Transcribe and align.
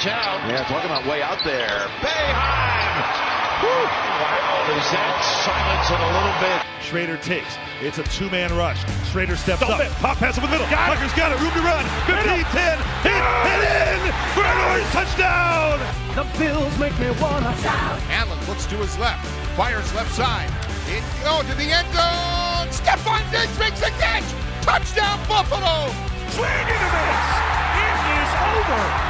watch 0.00 0.12
out. 0.12 0.48
Yeah, 0.48 0.64
talking 0.64 0.90
about 0.90 1.06
way 1.06 1.22
out 1.22 1.44
there. 1.44 1.88
Boeheim! 2.00 2.96
Wow, 3.60 4.72
is 4.72 4.88
that 4.92 5.20
silence 5.44 5.90
it 5.92 6.00
a 6.00 6.10
little 6.16 6.36
bit? 6.40 6.64
Shrader 6.80 7.20
takes. 7.22 7.56
It's 7.80 7.98
a 7.98 8.04
two-man 8.04 8.56
rush. 8.56 8.82
Shrader 9.12 9.36
steps 9.36 9.62
up. 9.62 9.80
Pop 10.00 10.16
pass 10.16 10.38
over 10.38 10.46
the 10.46 10.52
middle. 10.52 10.66
Tucker's 10.68 11.12
got 11.12 11.32
it. 11.32 11.40
Room 11.40 11.52
to 11.52 11.60
run. 11.60 11.84
15, 12.08 12.24
10. 12.24 12.78
Hit 13.04 13.12
and 13.12 13.60
in 13.60 14.12
for 14.32 14.40
an 14.40 14.58
orange 14.72 14.88
touchdown. 14.96 15.76
The 16.16 16.24
Bills 16.38 16.78
make 16.78 16.96
me 16.98 17.10
wanna 17.20 17.54
shout. 17.60 18.00
Allen 18.08 18.40
looks 18.48 18.64
to 18.66 18.76
his 18.76 18.96
left. 18.98 19.24
Fires 19.56 19.92
left 19.94 20.14
side. 20.14 20.48
In, 20.88 21.04
oh, 21.28 21.44
to 21.44 21.54
the 21.54 21.68
end 21.68 21.88
zone. 21.92 22.72
Stefon 22.72 23.20
Diggs 23.30 23.58
makes 23.58 23.80
the 23.80 23.92
catch. 24.00 24.24
Touchdown, 24.64 25.20
Buffalo. 25.28 25.92
Swing 26.32 26.48
and 26.48 26.80
a 26.80 26.90
miss. 26.96 27.28
It 27.76 28.00
is 28.16 28.32
over. 28.56 29.09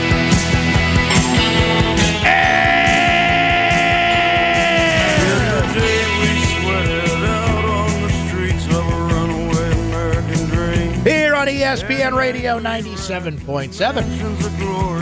ESPN 11.71 12.11
Radio 12.17 12.59
97.7, 12.59 13.71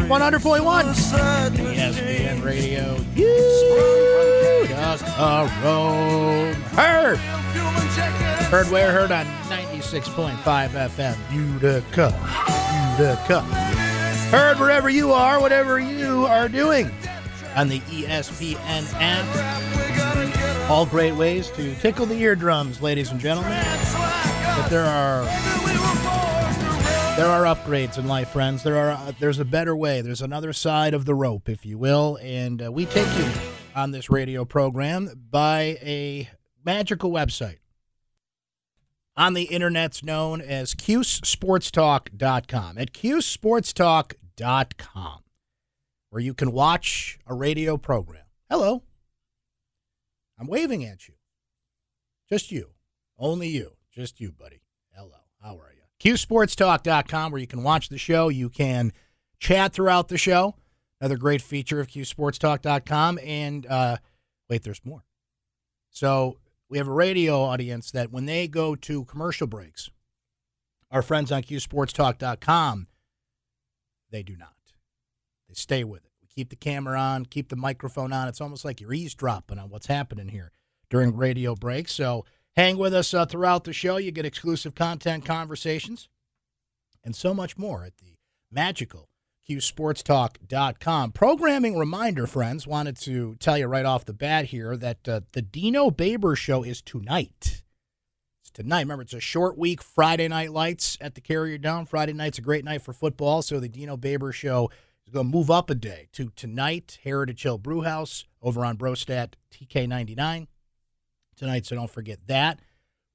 100.1. 0.07 0.93
ESPN 1.73 2.43
Radio, 2.43 2.95
Utica 3.15 4.99
Rome. 5.63 6.53
Heard. 6.75 7.17
Heard 8.51 8.69
where? 8.69 8.91
Heard 8.91 9.11
on 9.11 9.25
96.5 9.47 10.37
FM, 10.69 11.17
Utica. 11.33 12.13
Utica. 12.99 13.41
Heard 14.29 14.59
wherever 14.59 14.91
you 14.91 15.11
are, 15.11 15.41
whatever 15.41 15.79
you 15.79 16.27
are 16.27 16.47
doing 16.47 16.91
on 17.55 17.69
the 17.69 17.79
ESPN 17.79 18.85
app. 18.99 20.69
All 20.69 20.85
great 20.85 21.15
ways 21.15 21.49
to 21.49 21.73
tickle 21.77 22.05
the 22.05 22.21
eardrums, 22.21 22.79
ladies 22.79 23.09
and 23.09 23.19
gentlemen. 23.19 23.59
But 24.55 24.67
there 24.67 24.85
are 24.85 25.25
there 27.19 27.27
are 27.27 27.53
upgrades 27.53 27.97
in 27.97 28.07
life, 28.07 28.29
friends. 28.29 28.63
There 28.63 28.77
are 28.77 28.91
uh, 28.91 29.11
there's 29.19 29.39
a 29.39 29.45
better 29.45 29.75
way. 29.75 29.99
There's 29.99 30.21
another 30.21 30.53
side 30.53 30.93
of 30.93 31.03
the 31.03 31.13
rope, 31.13 31.49
if 31.49 31.65
you 31.65 31.77
will, 31.77 32.17
and 32.21 32.63
uh, 32.63 32.71
we 32.71 32.85
take 32.85 33.13
you 33.17 33.29
on 33.75 33.91
this 33.91 34.09
radio 34.09 34.45
program 34.45 35.11
by 35.29 35.77
a 35.81 36.29
magical 36.63 37.11
website 37.11 37.57
on 39.17 39.33
the 39.33 39.43
internet's 39.43 40.01
known 40.01 40.39
as 40.39 40.73
QSportsTalk.com. 40.73 42.77
At 42.77 42.93
QSportsTalk.com, 42.93 45.19
where 46.11 46.21
you 46.21 46.33
can 46.33 46.53
watch 46.53 47.19
a 47.27 47.33
radio 47.33 47.75
program. 47.75 48.23
Hello. 48.49 48.83
I'm 50.39 50.47
waving 50.47 50.85
at 50.85 51.09
you. 51.09 51.15
Just 52.29 52.49
you. 52.49 52.69
Only 53.17 53.49
you. 53.49 53.71
Just 53.91 54.21
you, 54.21 54.31
buddy. 54.31 54.61
Hello. 54.95 55.17
How 55.41 55.57
are 55.57 55.73
you? 55.73 55.78
QSportsTalk.com, 56.03 57.31
where 57.31 57.41
you 57.41 57.47
can 57.47 57.63
watch 57.63 57.89
the 57.89 57.97
show. 57.97 58.29
You 58.29 58.49
can 58.49 58.93
chat 59.39 59.73
throughout 59.73 60.07
the 60.07 60.17
show. 60.17 60.55
Another 61.01 61.17
great 61.17 61.41
feature 61.41 61.79
of 61.79 61.87
QSportsTalk.com. 61.87 63.19
And 63.23 63.65
uh, 63.67 63.97
wait, 64.49 64.63
there's 64.63 64.83
more. 64.83 65.03
So 65.89 66.37
we 66.69 66.77
have 66.77 66.87
a 66.87 66.93
radio 66.93 67.41
audience 67.41 67.91
that 67.91 68.11
when 68.11 68.25
they 68.25 68.47
go 68.47 68.75
to 68.75 69.05
commercial 69.05 69.47
breaks, 69.47 69.89
our 70.91 71.01
friends 71.01 71.31
on 71.31 71.43
QSportsTalk.com, 71.43 72.87
they 74.11 74.23
do 74.23 74.35
not. 74.35 74.53
They 75.47 75.55
stay 75.55 75.83
with 75.83 76.05
it. 76.05 76.11
We 76.21 76.27
keep 76.27 76.49
the 76.49 76.55
camera 76.55 76.99
on, 76.99 77.25
keep 77.25 77.49
the 77.49 77.55
microphone 77.55 78.13
on. 78.13 78.27
It's 78.27 78.41
almost 78.41 78.65
like 78.65 78.81
you're 78.81 78.93
eavesdropping 78.93 79.57
on 79.57 79.69
what's 79.69 79.87
happening 79.87 80.29
here 80.29 80.51
during 80.89 81.15
radio 81.15 81.55
breaks. 81.55 81.93
So 81.93 82.25
hang 82.59 82.77
with 82.77 82.93
us 82.93 83.13
uh, 83.13 83.25
throughout 83.25 83.63
the 83.63 83.71
show. 83.71 83.95
You 83.95 84.11
get 84.11 84.25
exclusive 84.25 84.75
content, 84.75 85.23
conversations, 85.23 86.09
and 87.05 87.15
so 87.15 87.33
much 87.33 87.57
more 87.57 87.85
at 87.85 87.97
the 87.99 88.17
magical 88.51 89.07
QSportsTalk.com. 89.49 91.13
Programming 91.13 91.77
reminder, 91.77 92.27
friends, 92.27 92.67
wanted 92.67 92.97
to 92.97 93.35
tell 93.39 93.57
you 93.57 93.65
right 93.67 93.85
off 93.85 94.03
the 94.03 94.13
bat 94.13 94.45
here 94.45 94.75
that 94.75 95.07
uh, 95.07 95.21
the 95.31 95.41
Dino 95.41 95.89
Baber 95.89 96.35
show 96.35 96.63
is 96.63 96.81
tonight. 96.81 97.63
It's 98.41 98.51
tonight. 98.53 98.81
Remember, 98.81 99.03
it's 99.03 99.13
a 99.13 99.21
short 99.21 99.57
week, 99.57 99.81
Friday 99.81 100.27
night 100.27 100.51
lights 100.51 100.97
at 100.99 101.15
the 101.15 101.21
Carrier 101.21 101.57
Dome. 101.57 101.85
Friday 101.85 102.13
night's 102.13 102.39
a 102.39 102.41
great 102.41 102.65
night 102.65 102.81
for 102.81 102.91
football, 102.91 103.41
so 103.41 103.61
the 103.61 103.69
Dino 103.69 103.95
Baber 103.95 104.33
show 104.33 104.69
is 105.07 105.13
going 105.13 105.31
to 105.31 105.37
move 105.37 105.49
up 105.49 105.69
a 105.69 105.75
day 105.75 106.09
to 106.11 106.29
tonight, 106.35 106.99
Heritage 107.05 107.41
Hill 107.41 107.57
Brewhouse 107.57 108.25
over 108.41 108.65
on 108.65 108.77
Brostat 108.77 109.35
TK99 109.49 110.47
tonight, 111.39 111.65
so 111.65 111.75
don't 111.75 111.89
forget 111.89 112.19
that. 112.27 112.59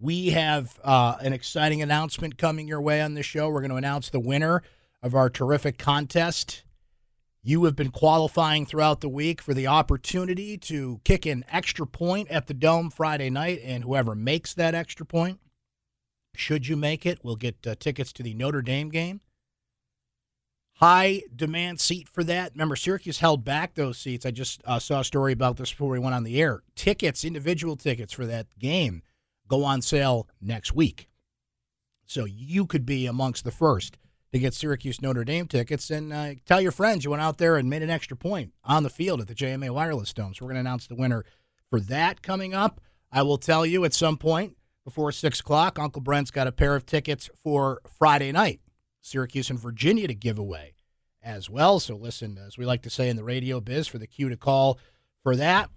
We 0.01 0.31
have 0.31 0.79
uh, 0.83 1.17
an 1.21 1.33
exciting 1.33 1.81
announcement 1.81 2.37
coming 2.37 2.67
your 2.67 2.81
way 2.81 3.01
on 3.01 3.15
this 3.15 3.27
show. 3.27 3.49
We're 3.49 3.61
going 3.61 3.71
to 3.71 3.77
announce 3.77 4.11
the 4.11 4.21
winner 4.21 4.62
of 5.03 5.15
our 5.15 5.31
terrific 5.31 5.79
contest. 5.79 6.65
You 7.43 7.65
have 7.65 7.77
been 7.77 7.91
qualifying 7.91 8.67
throughout 8.67 9.03
the 9.03 9.09
week 9.09 9.41
for 9.41 9.55
the 9.55 9.67
opportunity 9.67 10.57
to 10.59 11.01
kick 11.05 11.27
an 11.27 11.45
extra 11.53 11.87
point 11.87 12.29
at 12.31 12.47
the 12.47 12.55
Dome 12.55 12.91
Friday 12.91 13.31
night, 13.31 13.61
and 13.62 13.85
whoever 13.85 14.15
makes 14.15 14.55
that 14.55 14.75
extra 14.75 15.05
point, 15.06 15.39
should 16.35 16.67
you 16.67 16.77
make 16.77 17.05
it, 17.05 17.23
will 17.23 17.37
get 17.37 17.67
uh, 17.67 17.75
tickets 17.79 18.12
to 18.15 18.23
the 18.23 18.35
Notre 18.35 18.62
Dame 18.62 18.89
game. 18.89 19.21
High 20.79 21.23
demand 21.35 21.81
seat 21.81 22.09
for 22.09 22.25
that. 22.25 22.53
Remember, 22.53 22.75
Syracuse 22.77 23.19
held 23.19 23.45
back 23.45 23.75
those 23.75 23.97
seats. 23.97 24.27
I 24.27 24.33
just 24.33 24.61
uh, 24.65 24.79
saw 24.79 25.01
a 25.01 25.05
story 25.05 25.33
about 25.33 25.57
this 25.57 25.71
before 25.71 25.91
we 25.91 26.01
went 26.01 26.15
on 26.15 26.25
the 26.25 26.41
air. 26.41 26.62
Tickets, 26.75 27.25
individual 27.25 27.77
tickets 27.77 28.12
for 28.12 28.27
that 28.27 28.47
game, 28.59 29.03
go 29.49 29.65
on 29.65 29.83
sale 29.83 30.29
next 30.41 30.75
week. 30.75 31.09
So 32.07 32.25
you 32.25 32.67
could 32.67 32.85
be 32.85 33.07
amongst 33.07 33.45
the 33.45 33.51
first 33.51 33.99
to 34.33 34.41
get 34.41 34.53
Syracuse 34.53 35.01
Notre 35.01 35.25
Dame 35.25 35.47
tickets 35.47 35.91
and 35.91 36.12
uh, 36.12 36.35
tell 36.45 36.61
your 36.61 36.73
friends 36.73 37.05
you 37.05 37.12
went 37.12 37.23
out 37.23 37.39
there 37.39 37.56
and 37.56 37.71
made 37.71 37.83
an 37.83 37.91
extra 37.91 38.17
point 38.17 38.53
on 38.65 38.83
the 38.83 38.91
field 38.91 39.21
at 39.21 39.29
the 39.29 39.35
JMA 39.35 39.71
Wireless 39.71 40.12
Dome. 40.12 40.35
So 40.35 40.45
we're 40.45 40.51
going 40.53 40.65
to 40.65 40.69
announce 40.69 40.89
the 40.89 40.97
winner 40.97 41.25
for 41.71 41.79
that 41.81 42.21
coming 42.21 42.53
up. 42.53 42.81
I 43.12 43.23
will 43.23 43.39
tell 43.39 43.65
you 43.65 43.85
at 43.85 43.95
some 43.95 44.17
point 44.17 44.56
before 44.85 45.12
6 45.12 45.41
o'clock, 45.41 45.79
Uncle 45.79 46.03
Brent's 46.03 46.33
got 46.33 46.49
a 46.49 46.53
pair 46.53 46.75
of 46.75 46.85
tickets 46.85 47.31
for 47.43 47.81
Friday 47.97 48.33
night, 48.33 48.61
Syracuse 49.04 49.50
and 49.50 49.60
Virginia 49.60 50.09
to 50.09 50.15
give 50.15 50.38
away 50.38 50.75
as 51.22 51.50
well. 51.50 51.78
So 51.78 51.94
listen, 51.94 52.38
as 52.38 52.56
we 52.56 52.65
like 52.65 52.82
to 52.82 52.91
say 52.91 53.09
in 53.09 53.16
the 53.16 53.25
radio 53.25 53.60
biz, 53.60 53.87
for 53.87 53.98
the 53.98 54.06
cue 54.06 54.31
to 54.31 54.37
call 54.37 54.78
for 55.22 55.37
that 55.37 55.70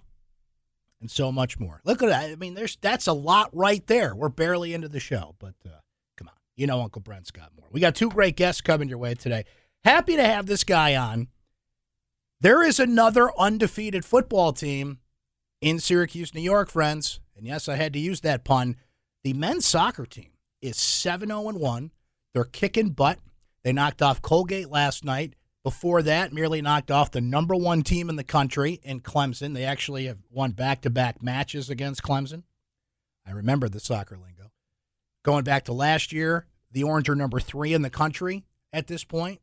and 1.02 1.12
so 1.12 1.32
much 1.32 1.60
more. 1.60 1.82
Look 1.84 2.02
at 2.02 2.10
that. 2.10 2.32
I 2.32 2.36
mean, 2.36 2.54
there's 2.54 2.78
that's 2.80 3.08
a 3.08 3.14
lot 3.14 3.50
right 3.54 3.86
there. 3.88 4.16
We're 4.16 4.30
barely 4.30 4.74
into 4.74 4.88
the 4.88 5.02
show, 5.02 5.36
but 5.40 5.56
uh, 5.66 5.80
come 6.16 6.30
on. 6.30 6.34
You 6.56 6.68
know 6.68 6.82
Uncle 6.82 7.02
Brent's 7.02 7.32
got 7.32 7.52
more. 7.58 7.68
We 7.72 7.82
got 7.82 7.96
two 7.96 8.10
great 8.10 8.38
guests 8.38 8.62
coming 8.62 8.88
your 8.88 8.98
way 8.98 9.14
today. 9.14 9.44
Happy 9.84 10.16
to 10.16 10.24
have 10.24 10.46
this 10.46 10.64
guy 10.64 10.96
on. 10.96 11.28
There 12.40 12.64
is 12.64 12.80
another 12.80 13.30
undefeated 13.38 14.06
football 14.06 14.54
team 14.54 15.00
in 15.60 15.80
Syracuse, 15.80 16.34
New 16.34 16.42
York, 16.42 16.70
friends. 16.70 17.20
And 17.36 17.46
yes, 17.46 17.68
I 17.68 17.76
had 17.76 17.94
to 17.94 18.00
use 18.00 18.22
that 18.22 18.46
pun. 18.46 18.78
The 19.24 19.34
men's 19.34 19.68
soccer 19.68 20.06
team 20.06 20.32
is 20.62 20.78
7 20.78 21.28
0 21.28 21.42
1. 21.42 21.92
They're 22.38 22.44
kicking 22.44 22.90
butt. 22.90 23.18
They 23.64 23.74
knocked 23.74 24.04
off 24.04 24.22
Colgate 24.22 24.70
last 24.70 25.04
night. 25.04 25.34
Before 25.64 26.04
that, 26.04 26.32
merely 26.32 26.62
knocked 26.62 26.92
off 26.92 27.10
the 27.10 27.20
number 27.20 27.56
one 27.56 27.82
team 27.82 28.10
in 28.12 28.16
the 28.16 28.24
country 28.24 28.80
in 28.84 29.00
Clemson. 29.00 29.56
They 29.56 29.64
actually 29.64 30.06
have 30.06 30.20
won 30.30 30.52
back 30.52 30.82
to 30.82 30.92
back 30.92 31.24
matches 31.24 31.72
against 31.72 32.04
Clemson. 32.04 32.44
I 33.26 33.32
remember 33.32 33.70
the 33.70 33.80
soccer 33.80 34.18
lingo. 34.18 34.52
Going 35.24 35.46
back 35.46 35.66
to 35.66 35.74
last 35.74 36.14
year, 36.14 36.46
the 36.72 36.84
Orange 36.84 37.10
are 37.10 37.16
number 37.16 37.40
three 37.40 37.74
in 37.74 37.82
the 37.82 37.90
country 37.90 38.46
at 38.72 38.86
this 38.86 39.04
point. 39.04 39.42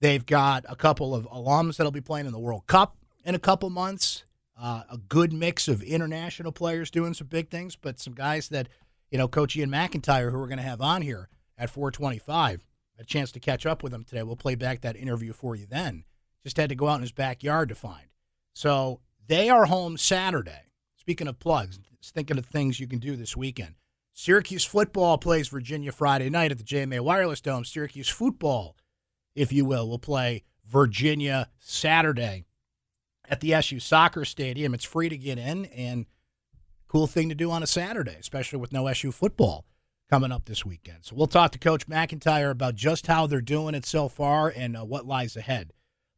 They've 0.00 0.24
got 0.24 0.64
a 0.68 0.76
couple 0.76 1.16
of 1.16 1.26
alums 1.26 1.78
that'll 1.78 1.90
be 1.90 2.00
playing 2.00 2.26
in 2.26 2.32
the 2.32 2.38
World 2.38 2.68
Cup 2.68 2.96
in 3.24 3.34
a 3.34 3.40
couple 3.40 3.70
months. 3.70 4.22
Uh, 4.56 4.84
a 4.88 4.98
good 4.98 5.32
mix 5.32 5.66
of 5.66 5.82
international 5.82 6.52
players 6.52 6.92
doing 6.92 7.12
some 7.12 7.26
big 7.26 7.50
things, 7.50 7.74
but 7.74 7.98
some 7.98 8.14
guys 8.14 8.50
that, 8.50 8.68
you 9.10 9.18
know, 9.18 9.26
Coach 9.26 9.56
Ian 9.56 9.70
McIntyre, 9.70 10.30
who 10.30 10.38
we're 10.38 10.46
going 10.46 10.58
to 10.58 10.62
have 10.62 10.80
on 10.80 11.02
here 11.02 11.28
at 11.58 11.70
425, 11.70 12.64
a 12.98 13.04
chance 13.04 13.32
to 13.32 13.40
catch 13.40 13.66
up 13.66 13.82
with 13.82 13.92
him 13.92 14.04
today. 14.04 14.22
We'll 14.22 14.36
play 14.36 14.54
back 14.54 14.80
that 14.80 14.96
interview 14.96 15.32
for 15.32 15.56
you 15.56 15.66
then. 15.66 16.04
Just 16.42 16.56
had 16.56 16.68
to 16.68 16.74
go 16.74 16.88
out 16.88 16.96
in 16.96 17.02
his 17.02 17.12
backyard 17.12 17.68
to 17.70 17.74
find. 17.74 18.06
So 18.52 19.00
they 19.26 19.48
are 19.48 19.66
home 19.66 19.96
Saturday 19.96 20.66
speaking 21.06 21.28
of 21.28 21.38
plugs, 21.38 21.78
thinking 22.02 22.36
of 22.36 22.46
things 22.46 22.80
you 22.80 22.88
can 22.88 22.98
do 22.98 23.14
this 23.14 23.36
weekend. 23.36 23.76
Syracuse 24.12 24.64
football 24.64 25.18
plays 25.18 25.46
Virginia 25.46 25.92
Friday 25.92 26.28
night 26.28 26.50
at 26.50 26.58
the 26.58 26.64
JMA 26.64 27.00
Wireless 27.00 27.40
Dome. 27.40 27.64
Syracuse 27.64 28.08
football, 28.08 28.76
if 29.36 29.52
you 29.52 29.64
will, 29.64 29.88
will 29.88 30.00
play 30.00 30.42
Virginia 30.66 31.48
Saturday 31.60 32.44
at 33.28 33.40
the 33.40 33.54
SU 33.54 33.78
Soccer 33.78 34.24
Stadium. 34.24 34.74
It's 34.74 34.84
free 34.84 35.08
to 35.08 35.16
get 35.16 35.38
in 35.38 35.66
and 35.66 36.06
cool 36.88 37.06
thing 37.06 37.28
to 37.28 37.36
do 37.36 37.52
on 37.52 37.62
a 37.62 37.68
Saturday, 37.68 38.16
especially 38.18 38.58
with 38.58 38.72
no 38.72 38.88
SU 38.88 39.12
football 39.12 39.64
coming 40.08 40.32
up 40.32 40.44
this 40.44 40.64
weekend. 40.64 40.98
So 41.02 41.16
we'll 41.16 41.26
talk 41.26 41.52
to 41.52 41.58
Coach 41.58 41.86
McIntyre 41.88 42.50
about 42.50 42.74
just 42.74 43.06
how 43.06 43.26
they're 43.26 43.40
doing 43.40 43.74
it 43.74 43.84
so 43.84 44.08
far 44.08 44.48
and 44.48 44.76
uh, 44.76 44.84
what 44.84 45.06
lies 45.06 45.36
ahead 45.36 45.72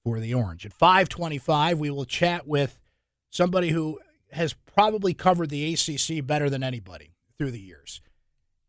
for 0.04 0.20
the 0.20 0.34
Orange. 0.34 0.66
At 0.66 0.72
525, 0.72 1.78
we 1.78 1.90
will 1.90 2.04
chat 2.04 2.46
with 2.46 2.78
somebody 3.30 3.70
who 3.70 3.98
has 4.32 4.54
probably 4.66 5.14
covered 5.14 5.50
the 5.50 5.72
ACC 5.72 6.24
better 6.26 6.50
than 6.50 6.62
anybody 6.62 7.14
through 7.38 7.50
the 7.50 7.60
years. 7.60 8.00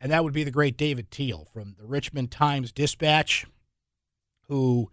And 0.01 0.11
that 0.11 0.23
would 0.23 0.33
be 0.33 0.45
the 0.45 0.51
great 0.51 0.77
David 0.77 1.11
Teel 1.11 1.47
from 1.53 1.75
the 1.77 1.85
Richmond 1.85 2.31
Times 2.31 2.71
Dispatch, 2.71 3.45
who 4.47 4.89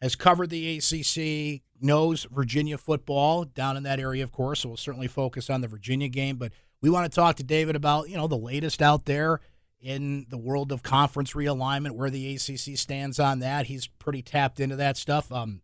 has 0.00 0.14
covered 0.14 0.50
the 0.50 0.76
ACC, 0.76 1.62
knows 1.80 2.26
Virginia 2.30 2.78
football 2.78 3.44
down 3.44 3.76
in 3.76 3.82
that 3.82 3.98
area, 3.98 4.22
of 4.22 4.30
course. 4.30 4.60
So 4.60 4.68
we'll 4.68 4.76
certainly 4.76 5.08
focus 5.08 5.50
on 5.50 5.60
the 5.60 5.68
Virginia 5.68 6.08
game. 6.08 6.36
But 6.36 6.52
we 6.80 6.90
want 6.90 7.10
to 7.10 7.14
talk 7.14 7.36
to 7.36 7.42
David 7.42 7.74
about, 7.74 8.08
you 8.08 8.16
know, 8.16 8.28
the 8.28 8.36
latest 8.36 8.80
out 8.80 9.06
there 9.06 9.40
in 9.84 10.26
the 10.30 10.38
world 10.38 10.72
of 10.72 10.82
conference 10.82 11.34
realignment, 11.34 11.92
where 11.92 12.10
the 12.10 12.34
ACC 12.34 12.76
stands 12.76 13.20
on 13.20 13.38
that. 13.40 13.66
He's 13.66 13.86
pretty 13.86 14.22
tapped 14.22 14.58
into 14.58 14.76
that 14.76 14.96
stuff. 14.96 15.30
Um, 15.30 15.60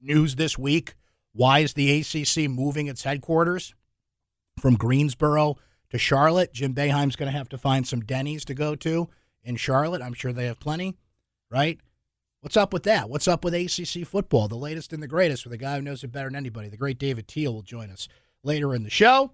news 0.00 0.36
this 0.36 0.56
week 0.56 0.94
why 1.34 1.58
is 1.58 1.74
the 1.74 2.00
ACC 2.00 2.48
moving 2.48 2.86
its 2.86 3.02
headquarters 3.02 3.74
from 4.60 4.76
Greensboro 4.76 5.56
to 5.90 5.98
Charlotte? 5.98 6.52
Jim 6.52 6.74
Boeheim's 6.74 7.16
going 7.16 7.30
to 7.30 7.36
have 7.36 7.48
to 7.50 7.58
find 7.58 7.86
some 7.86 8.00
Denny's 8.00 8.44
to 8.46 8.54
go 8.54 8.76
to 8.76 9.08
in 9.42 9.56
Charlotte. 9.56 10.00
I'm 10.00 10.14
sure 10.14 10.32
they 10.32 10.46
have 10.46 10.60
plenty, 10.60 10.96
right? 11.50 11.80
What's 12.40 12.56
up 12.56 12.72
with 12.72 12.84
that? 12.84 13.10
What's 13.10 13.26
up 13.26 13.44
with 13.44 13.52
ACC 13.52 14.06
football? 14.06 14.46
The 14.46 14.54
latest 14.54 14.92
and 14.92 15.02
the 15.02 15.08
greatest 15.08 15.44
with 15.44 15.52
a 15.52 15.58
guy 15.58 15.74
who 15.74 15.82
knows 15.82 16.04
it 16.04 16.12
better 16.12 16.28
than 16.28 16.36
anybody. 16.36 16.68
The 16.68 16.76
great 16.76 16.98
David 16.98 17.26
Teel 17.26 17.52
will 17.52 17.62
join 17.62 17.90
us 17.90 18.06
later 18.44 18.72
in 18.72 18.84
the 18.84 18.90
show. 18.90 19.32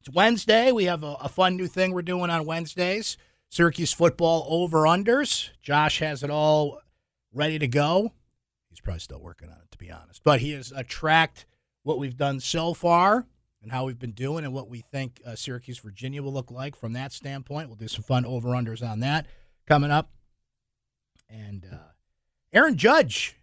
It's 0.00 0.14
Wednesday. 0.14 0.72
We 0.72 0.84
have 0.84 1.04
a, 1.04 1.14
a 1.22 1.28
fun 1.30 1.56
new 1.56 1.68
thing 1.68 1.92
we're 1.92 2.02
doing 2.02 2.28
on 2.28 2.44
Wednesdays. 2.44 3.16
Syracuse 3.54 3.92
football 3.92 4.48
over 4.48 4.78
unders. 4.78 5.50
Josh 5.62 6.00
has 6.00 6.24
it 6.24 6.30
all 6.30 6.80
ready 7.32 7.56
to 7.60 7.68
go. 7.68 8.12
He's 8.68 8.80
probably 8.80 8.98
still 8.98 9.20
working 9.20 9.48
on 9.48 9.54
it, 9.54 9.70
to 9.70 9.78
be 9.78 9.92
honest. 9.92 10.22
But 10.24 10.40
he 10.40 10.50
has 10.54 10.72
uh, 10.72 10.82
tracked 10.88 11.46
what 11.84 12.00
we've 12.00 12.16
done 12.16 12.40
so 12.40 12.74
far 12.74 13.28
and 13.62 13.70
how 13.70 13.84
we've 13.84 14.00
been 14.00 14.10
doing 14.10 14.44
and 14.44 14.52
what 14.52 14.68
we 14.68 14.80
think 14.80 15.20
uh, 15.24 15.36
Syracuse, 15.36 15.78
Virginia 15.78 16.20
will 16.20 16.32
look 16.32 16.50
like 16.50 16.74
from 16.74 16.94
that 16.94 17.12
standpoint. 17.12 17.68
We'll 17.68 17.76
do 17.76 17.86
some 17.86 18.02
fun 18.02 18.26
over 18.26 18.48
unders 18.48 18.84
on 18.84 18.98
that 19.00 19.26
coming 19.68 19.92
up. 19.92 20.10
And 21.30 21.64
uh, 21.72 21.92
Aaron 22.52 22.76
Judge 22.76 23.36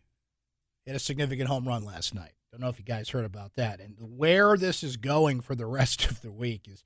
hit 0.84 0.94
a 0.94 1.00
significant 1.00 1.48
home 1.48 1.66
run 1.66 1.86
last 1.86 2.14
night. 2.14 2.34
Don't 2.52 2.60
know 2.60 2.68
if 2.68 2.80
you 2.80 2.84
guys 2.84 3.08
heard 3.08 3.24
about 3.24 3.56
that. 3.56 3.80
And 3.80 3.96
where 3.98 4.58
this 4.58 4.84
is 4.84 4.98
going 4.98 5.40
for 5.40 5.56
the 5.56 5.66
rest 5.68 6.12
of 6.12 6.22
the 6.22 6.34
week 6.34 6.68
is 6.68 6.84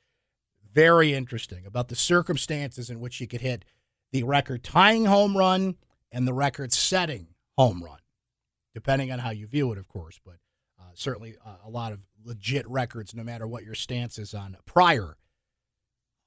very 0.75 1.13
interesting 1.13 1.65
about 1.65 1.87
the 1.87 1.95
circumstances 1.95 2.89
in 2.89 2.99
which 2.99 3.15
he 3.15 3.25
could 3.25 3.41
hit 3.41 3.65
the 4.11 4.23
record 4.23 4.63
tying 4.63 5.05
home 5.05 5.35
run 5.35 5.75
and 6.11 6.27
the 6.27 6.33
record 6.33 6.71
setting 6.71 7.27
home 7.57 7.81
run, 7.83 7.99
depending 8.73 9.11
on 9.11 9.19
how 9.19 9.31
you 9.31 9.47
view 9.47 9.71
it, 9.71 9.77
of 9.77 9.87
course. 9.87 10.19
But 10.23 10.35
uh, 10.79 10.91
certainly 10.93 11.35
uh, 11.43 11.55
a 11.65 11.69
lot 11.69 11.93
of 11.93 12.01
legit 12.23 12.69
records, 12.69 13.15
no 13.15 13.23
matter 13.23 13.47
what 13.47 13.63
your 13.63 13.73
stance 13.73 14.19
is 14.19 14.33
on 14.33 14.57
prior 14.65 15.15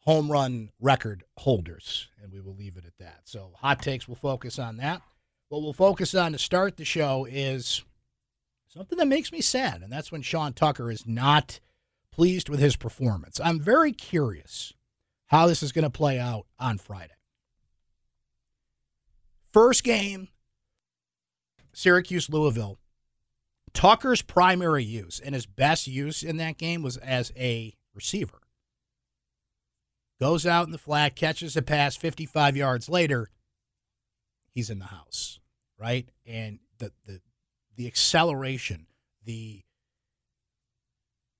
home 0.01 0.33
run 0.33 0.71
record 0.81 1.23
holders. 1.37 2.09
And 2.23 2.33
we 2.33 2.41
will 2.41 2.57
leave 2.57 2.77
it 2.79 2.87
at 2.87 2.97
that. 2.99 3.21
So, 3.25 3.53
hot 3.57 3.83
takes 3.83 4.09
will 4.09 4.17
focus 4.17 4.59
on 4.59 4.79
that. 4.79 5.03
What 5.51 5.63
we'll 5.63 5.73
focus 5.75 6.15
on 6.15 6.33
to 6.33 6.39
start 6.39 6.77
the 6.77 6.85
show 6.85 7.27
is 7.31 7.83
something 8.69 8.99
that 8.99 9.07
makes 9.07 9.33
me 9.33 9.41
sad, 9.41 9.83
and 9.83 9.93
that's 9.93 10.13
when 10.13 10.23
Sean 10.23 10.53
Tucker 10.53 10.91
is 10.91 11.07
not 11.07 11.61
pleased 12.19 12.49
with 12.49 12.59
his 12.59 12.75
performance. 12.75 13.41
I'm 13.45 13.61
very 13.61 13.93
curious 13.93 14.73
how 15.29 15.47
this 15.47 15.63
is 15.63 15.71
going 15.71 15.85
to 15.85 15.91
play 15.91 16.19
out 16.19 16.47
on 16.59 16.77
Friday. 16.77 17.15
First 19.53 19.85
game, 19.85 20.27
Syracuse 21.73 22.29
Louisville. 22.29 22.81
Tucker's 23.73 24.21
primary 24.21 24.83
use 24.83 25.21
and 25.21 25.33
his 25.33 25.47
best 25.47 25.87
use 25.87 26.25
in 26.25 26.39
that 26.39 26.59
game 26.59 26.83
was 26.83 26.97
as 26.97 27.31
a 27.37 27.77
receiver. 27.95 28.41
Goes 30.21 30.45
out 30.45 30.67
in 30.67 30.73
the 30.73 30.79
flat, 30.79 31.15
catches 31.15 31.57
a 31.57 31.63
pass 31.63 31.95
55 31.95 32.57
yards 32.57 32.89
later, 32.89 33.29
he's 34.51 34.71
in 34.71 34.81
the 34.81 34.87
house, 34.87 35.39
right? 35.79 36.09
And 36.27 36.59
the 36.79 36.91
the 37.07 37.21
the 37.77 37.87
acceleration, 37.87 38.89
the 39.25 39.63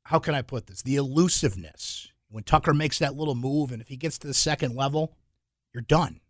how 0.09 0.19
can 0.19 0.35
I 0.35 0.41
put 0.41 0.67
this? 0.67 0.81
The 0.81 0.97
elusiveness. 0.97 2.09
When 2.31 2.43
Tucker 2.43 2.73
makes 2.73 2.99
that 2.99 3.15
little 3.15 3.35
move, 3.35 3.73
and 3.73 3.83
if 3.83 3.89
he 3.89 3.97
gets 3.99 4.17
to 4.19 4.27
the 4.27 4.33
second 4.33 4.75
level, 4.75 5.13
you're 5.75 5.83
done. 5.83 6.21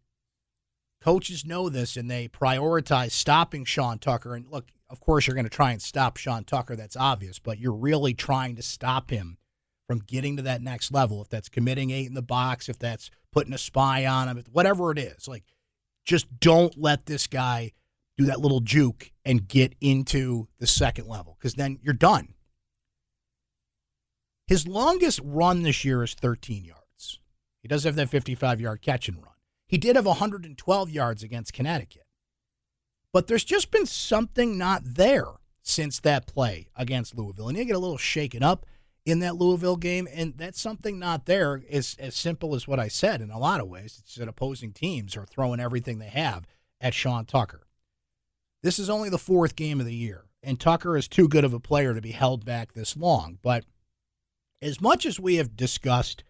Coaches 1.01 1.45
know 1.45 1.69
this, 1.69 1.97
and 1.97 2.11
they 2.11 2.27
prioritize 2.27 3.13
stopping 3.13 3.65
Sean 3.65 4.01
Tucker. 4.01 4.35
And 4.35 4.47
look, 4.51 4.67
of 4.91 4.99
course, 4.99 5.29
you're 5.29 5.37
going 5.37 5.45
to 5.45 5.51
try 5.51 5.71
and 5.71 5.81
stop 5.81 6.17
Sean 6.17 6.43
Tucker. 6.43 6.75
That's 6.75 6.97
obvious, 6.97 7.39
but 7.39 7.61
you're 7.61 7.73
really 7.73 8.15
trying 8.15 8.57
to 8.57 8.63
stop 8.63 9.11
him 9.11 9.39
from 9.87 10.01
getting 10.01 10.37
to 10.39 10.43
that 10.43 10.61
next 10.61 10.93
level. 10.93 11.23
If 11.23 11.29
that's 11.29 11.49
committing 11.49 11.91
eight 11.91 12.09
in 12.09 12.15
the 12.15 12.21
box, 12.21 12.69
if 12.69 12.81
that's 12.81 13.13
putting 13.33 13.55
a 13.55 13.59
spy 13.59 14.07
on 14.07 14.27
him, 14.27 14.43
whatever 14.51 14.91
it 14.91 14.99
is, 14.99 15.29
like 15.29 15.45
just 16.05 16.41
don't 16.41 16.77
let 16.77 17.07
this 17.07 17.29
guy 17.29 17.71
do 18.17 18.25
that 18.25 18.41
little 18.41 18.61
juke 18.61 19.13
and 19.25 19.47
get 19.47 19.77
into 19.81 20.49
the 20.59 20.67
second 20.67 21.07
level 21.07 21.37
because 21.39 21.55
then 21.55 21.79
you're 21.81 21.95
done. 21.95 22.35
His 24.49 24.67
longest 24.67 25.21
run 25.23 25.63
this 25.63 25.85
year 25.85 26.03
is 26.03 26.15
13 26.15 26.65
yards. 26.65 27.21
He 27.61 27.69
does 27.69 27.85
have 27.85 27.97
that 27.97 28.09
55 28.09 28.61
yard 28.63 28.81
catch 28.81 29.07
and 29.07 29.19
run. 29.19 29.35
He 29.67 29.77
did 29.77 29.95
have 29.95 30.07
112 30.07 30.91
yards 30.91 31.23
against 31.23 31.53
Connecticut. 31.53 32.07
But 33.13 33.27
there's 33.27 33.45
just 33.45 33.71
been 33.71 33.85
something 33.85 34.57
not 34.57 34.83
there 34.85 35.27
since 35.63 36.01
that 36.01 36.27
play 36.27 36.69
against 36.75 37.15
Louisville. 37.15 37.49
And 37.49 37.59
you 37.59 37.65
get 37.67 37.77
a 37.77 37.79
little 37.79 37.99
shaken 37.99 38.43
up 38.43 38.65
in 39.05 39.19
that 39.19 39.37
Louisville 39.37 39.77
game, 39.77 40.09
and 40.11 40.33
that's 40.39 40.61
something 40.61 40.99
not 40.99 41.27
there 41.27 41.63
is 41.69 41.97
as 41.99 42.15
simple 42.15 42.55
as 42.55 42.67
what 42.67 42.81
I 42.81 42.89
said 42.89 43.21
in 43.21 43.31
a 43.31 43.39
lot 43.39 43.61
of 43.61 43.69
ways. 43.69 43.99
It's 44.01 44.15
that 44.15 44.29
opposing 44.29 44.73
teams 44.73 45.15
are 45.15 45.27
throwing 45.27 45.61
everything 45.61 45.99
they 45.99 46.09
have 46.09 46.47
at 46.81 46.95
Sean 46.95 47.27
Tucker. 47.27 47.67
This 48.63 48.79
is 48.79 48.89
only 48.89 49.11
the 49.11 49.19
fourth 49.19 49.57
game 49.57 49.79
of 49.79 49.87
the 49.87 49.95
year, 49.95 50.25
and 50.43 50.59
Tucker 50.59 50.97
is 50.97 51.07
too 51.07 51.29
good 51.29 51.45
of 51.45 51.53
a 51.53 51.61
player 51.61 51.95
to 51.95 52.01
be 52.01 52.13
held 52.13 52.45
back 52.47 52.73
this 52.73 52.97
long. 52.97 53.39
But 53.43 53.65
as 54.61 54.81
much 54.81 55.07
as 55.07 55.21
we 55.21 55.37
have 55.37 55.57
discussed 55.57 56.25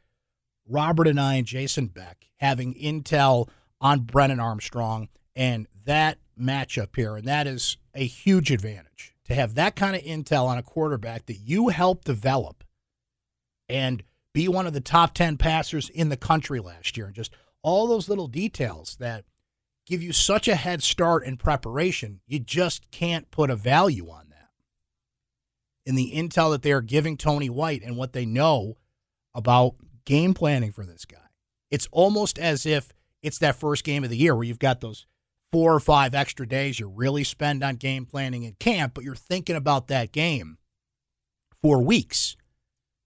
Robert 0.69 1.07
Anae 1.07 1.39
and 1.39 1.47
Jason 1.47 1.87
Beck 1.87 2.27
having 2.37 2.75
intel 2.75 3.49
on 3.81 4.01
Brennan 4.01 4.41
Armstrong 4.41 5.09
and 5.35 5.67
that 5.85 6.19
matchup 6.39 6.95
here, 6.95 7.17
and 7.17 7.27
that 7.27 7.47
is 7.47 7.77
a 7.95 8.05
huge 8.05 8.51
advantage 8.51 9.15
to 9.25 9.35
have 9.35 9.55
that 9.55 9.77
kind 9.77 9.97
of 9.97 10.03
intel 10.03 10.47
on 10.47 10.59
a 10.59 10.63
quarterback 10.63 11.27
that 11.27 11.39
you 11.39 11.69
helped 11.69 12.05
develop 12.05 12.65
and 13.69 14.03
be 14.33 14.49
one 14.49 14.67
of 14.67 14.73
the 14.73 14.81
top 14.81 15.15
10 15.15 15.37
passers 15.37 15.89
in 15.89 16.09
the 16.09 16.17
country 16.17 16.61
last 16.61 16.97
year. 16.97 17.07
And 17.07 17.15
just 17.15 17.33
all 17.63 17.87
those 17.87 18.09
little 18.09 18.29
details 18.29 18.97
that 19.01 19.25
give 19.87 20.03
you 20.03 20.13
such 20.13 20.49
a 20.49 20.55
head 20.55 20.83
start 20.83 21.25
in 21.25 21.37
preparation, 21.37 22.21
you 22.27 22.39
just 22.39 22.91
can't 22.91 23.31
put 23.31 23.51
a 23.51 23.57
value 23.57 24.09
on. 24.11 24.28
In 25.89 25.95
the 25.95 26.13
intel 26.13 26.51
that 26.51 26.61
they 26.61 26.73
are 26.73 26.83
giving 26.83 27.17
Tony 27.17 27.49
White 27.49 27.83
and 27.83 27.97
what 27.97 28.13
they 28.13 28.27
know 28.27 28.77
about 29.35 29.77
game 30.05 30.35
planning 30.35 30.71
for 30.71 30.85
this 30.85 31.07
guy, 31.07 31.17
it's 31.71 31.89
almost 31.91 32.39
as 32.39 32.67
if 32.67 32.93
it's 33.23 33.39
that 33.39 33.57
first 33.57 33.85
game 33.85 34.05
of 34.05 34.11
the 34.11 34.17
year 34.19 34.35
where 34.35 34.45
you've 34.45 34.59
got 34.59 34.83
those 34.83 35.07
four 35.51 35.75
or 35.75 35.81
five 35.81 36.15
extra 36.15 36.47
days 36.47 36.79
you 36.79 36.87
really 36.89 37.25
spend 37.25 37.65
on 37.65 37.77
game 37.77 38.05
planning 38.05 38.43
in 38.43 38.53
camp, 38.61 38.93
but 38.93 39.03
you're 39.03 39.15
thinking 39.15 39.57
about 39.57 39.89
that 39.89 40.13
game 40.13 40.59
for 41.63 41.83
weeks. 41.83 42.37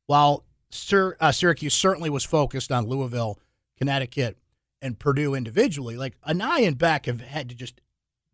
While 0.09 0.45
Sir, 0.73 1.17
uh, 1.21 1.31
Syracuse 1.31 1.75
certainly 1.75 2.11
was 2.11 2.25
focused 2.25 2.73
on 2.73 2.89
Louisville, 2.89 3.39
Connecticut, 3.79 4.39
and 4.81 4.99
Purdue 4.99 5.37
individually, 5.37 5.97
like 5.97 6.21
Anae 6.23 6.67
and 6.67 6.77
Beck 6.77 7.07
have 7.07 7.21
had 7.21 7.49
to 7.51 7.55
just 7.55 7.81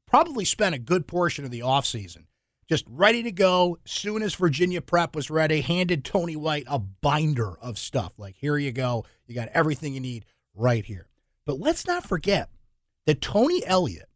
probably 0.07 0.47
spend 0.47 0.75
a 0.75 0.79
good 0.79 1.07
portion 1.07 1.45
of 1.45 1.51
the 1.51 1.61
offseason 1.61 2.25
just 2.69 2.85
ready 2.89 3.23
to 3.23 3.33
go. 3.33 3.79
Soon 3.85 4.23
as 4.23 4.35
Virginia 4.35 4.81
prep 4.81 5.17
was 5.17 5.31
ready, 5.31 5.63
handed 5.63 6.05
Tony 6.05 6.37
White 6.37 6.67
a 6.69 6.79
binder 6.79 7.59
of 7.61 7.79
stuff. 7.79 8.13
Like, 8.19 8.37
here 8.37 8.59
you 8.59 8.73
go. 8.73 9.05
You 9.27 9.35
got 9.35 9.49
everything 9.49 9.95
you 9.95 10.01
need 10.01 10.27
right 10.55 10.85
here. 10.85 11.07
But 11.47 11.59
let's 11.59 11.87
not 11.87 12.07
forget 12.07 12.51
that 13.07 13.23
Tony 13.23 13.65
Elliott 13.65 14.11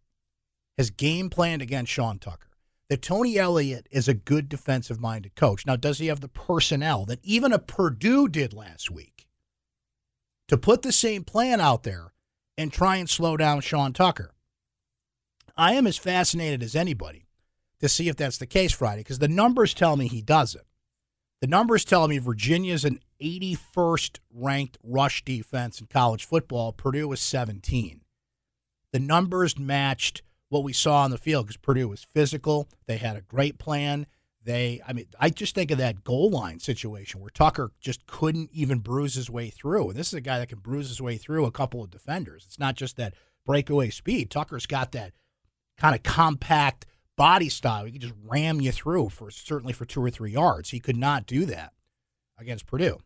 has 0.77 0.91
game 0.91 1.31
planned 1.31 1.63
against 1.63 1.91
Sean 1.91 2.19
Tucker, 2.19 2.51
that 2.89 3.01
Tony 3.01 3.39
Elliott 3.39 3.87
is 3.91 4.07
a 4.07 4.15
good 4.15 4.51
defensive 4.51 5.01
minded 5.01 5.35
coach. 5.35 5.65
Now, 5.65 5.77
does 5.77 5.99
he 5.99 6.09
have 6.09 6.21
the 6.21 6.29
personnel 6.29 7.07
that 7.07 7.25
even 7.25 7.53
a 7.53 7.59
Purdue 7.59 8.29
did 8.29 8.53
last 8.53 8.91
week 8.91 9.27
to 10.49 10.59
put 10.59 10.83
the 10.83 10.93
same 10.93 11.25
plan 11.25 11.61
out 11.61 11.85
there 11.85 12.13
and 12.59 12.71
try 12.71 12.97
and 12.97 13.09
slow 13.09 13.39
down 13.39 13.63
Sean 13.63 13.95
Tucker? 13.95 14.35
I 15.57 15.73
am 15.73 15.87
as 15.87 15.97
fascinated 15.97 16.63
as 16.63 16.77
anybody 16.77 17.22
to 17.83 17.89
see 17.89 18.09
if 18.09 18.17
that's 18.17 18.39
the 18.39 18.47
case 18.47 18.73
Friday 18.73 19.01
because 19.01 19.19
the 19.19 19.29
numbers 19.29 19.75
tell 19.75 19.97
me 19.97 20.09
he 20.09 20.23
doesn't. 20.23 20.65
The 21.41 21.49
numbers 21.49 21.85
tell 21.85 22.07
me 22.07 22.19
Virginia's 22.19 22.85
an 22.85 23.01
81st 23.21 24.21
ranked 24.33 24.79
rush 24.85 25.25
defense 25.25 25.81
in 25.81 25.89
college 25.89 26.25
football. 26.25 26.73
Purdue 26.73 27.09
was 27.09 27.21
17. 27.21 28.01
The 28.93 28.99
numbers 29.01 29.59
matched 29.59 30.23
what 30.49 30.63
we 30.63 30.73
saw 30.73 31.03
on 31.03 31.11
the 31.11 31.19
field 31.19 31.47
because 31.47 31.57
Purdue 31.57 31.89
was 31.89 32.07
physical. 32.15 32.69
They 32.87 32.99
had 32.99 33.17
a 33.17 33.23
great 33.23 33.59
plan. 33.59 34.07
They, 34.45 34.81
I 34.87 34.93
mean, 34.93 35.07
I 35.19 35.31
just 35.31 35.57
think 35.57 35.73
of 35.73 35.79
that 35.79 36.05
goal 36.05 36.31
line 36.31 36.61
situation 36.61 37.21
where 37.21 37.31
Tucker 37.31 37.73
just 37.81 38.07
couldn't 38.07 38.51
even 38.53 38.79
bruise 38.79 39.15
his 39.15 39.29
way 39.31 39.51
through. 39.51 39.91
And 39.91 39.99
this 39.99 40.09
is 40.09 40.15
a 40.15 40.21
guy 40.21 40.39
that 40.39 40.49
can 40.49 40.61
bruise 40.61 40.89
his 40.89 41.01
way 41.01 41.17
through 41.17 41.47
a 41.47 41.53
couple 41.53 41.83
of 41.83 41.91
defenders. 41.91 42.45
It's 42.47 42.59
not 42.59 42.77
just 42.77 42.97
that 42.99 43.15
breakaway 43.45 43.91
speed. 43.91 44.31
Tucker's 44.31 44.67
got 44.67 44.93
that 44.93 45.15
kind 45.77 45.97
of 45.97 46.05
compact 46.05 46.87
body 47.17 47.49
style. 47.49 47.85
He 47.85 47.93
could 47.93 48.01
just 48.01 48.15
ram 48.25 48.61
you 48.61 48.73
through 48.73 49.11
for 49.11 49.31
certainly 49.31 49.73
for 49.73 49.85
two 49.85 50.03
or 50.03 50.11
three 50.11 50.33
yards. 50.33 50.71
He 50.71 50.81
could 50.81 50.97
not 50.97 51.27
do 51.27 51.45
that 51.47 51.73
against 52.39 52.67
Purdue. 52.67 52.99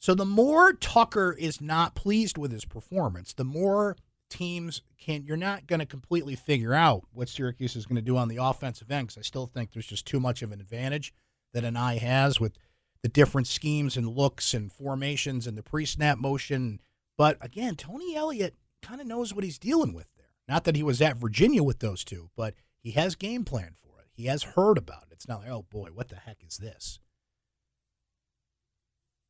So 0.00 0.14
the 0.14 0.24
more 0.24 0.72
Tucker 0.72 1.36
is 1.38 1.60
not 1.60 1.94
pleased 1.94 2.36
with 2.36 2.50
his 2.50 2.64
performance, 2.64 3.32
the 3.32 3.44
more 3.44 3.96
teams 4.28 4.82
can 4.98 5.24
you're 5.26 5.36
not 5.36 5.66
going 5.66 5.78
to 5.78 5.86
completely 5.86 6.34
figure 6.34 6.72
out 6.72 7.04
what 7.12 7.28
Syracuse 7.28 7.76
is 7.76 7.84
going 7.84 7.96
to 7.96 8.02
do 8.02 8.16
on 8.16 8.28
the 8.28 8.38
offensive 8.38 8.90
end 8.90 9.08
because 9.08 9.18
I 9.18 9.22
still 9.22 9.46
think 9.46 9.72
there's 9.72 9.86
just 9.86 10.06
too 10.06 10.18
much 10.18 10.42
of 10.42 10.52
an 10.52 10.60
advantage 10.60 11.12
that 11.52 11.64
Anae 11.64 11.98
has 11.98 12.40
with 12.40 12.56
the 13.02 13.08
different 13.08 13.46
schemes 13.46 13.96
and 13.96 14.08
looks 14.08 14.54
and 14.54 14.72
formations 14.72 15.46
and 15.46 15.56
the 15.56 15.62
pre-snap 15.62 16.18
motion. 16.18 16.80
But 17.18 17.36
again, 17.40 17.76
Tony 17.76 18.16
Elliott 18.16 18.54
kind 18.80 19.00
of 19.00 19.06
knows 19.06 19.34
what 19.34 19.44
he's 19.44 19.58
dealing 19.58 19.92
with. 19.92 20.06
Not 20.48 20.64
that 20.64 20.76
he 20.76 20.82
was 20.82 21.00
at 21.00 21.16
Virginia 21.16 21.62
with 21.62 21.78
those 21.78 22.04
two, 22.04 22.30
but 22.36 22.54
he 22.80 22.92
has 22.92 23.14
game 23.14 23.44
plan 23.44 23.74
for 23.80 24.00
it. 24.00 24.08
He 24.12 24.26
has 24.26 24.42
heard 24.42 24.76
about 24.76 25.04
it. 25.04 25.12
It's 25.12 25.28
not 25.28 25.40
like, 25.40 25.50
oh 25.50 25.66
boy, 25.70 25.90
what 25.92 26.08
the 26.08 26.16
heck 26.16 26.38
is 26.46 26.58
this? 26.58 26.98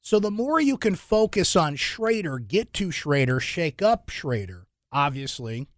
So 0.01 0.19
the 0.19 0.31
more 0.31 0.61
you 0.61 0.77
can 0.77 0.97
focus 0.97 1.55
on 1.55 1.77
Shrader, 1.77 2.45
get 2.47 2.73
to 2.75 2.89
Shrader, 2.89 3.41
shake 3.41 3.81
up 3.83 4.09
Shrader, 4.09 4.65
obviously, 4.91 5.69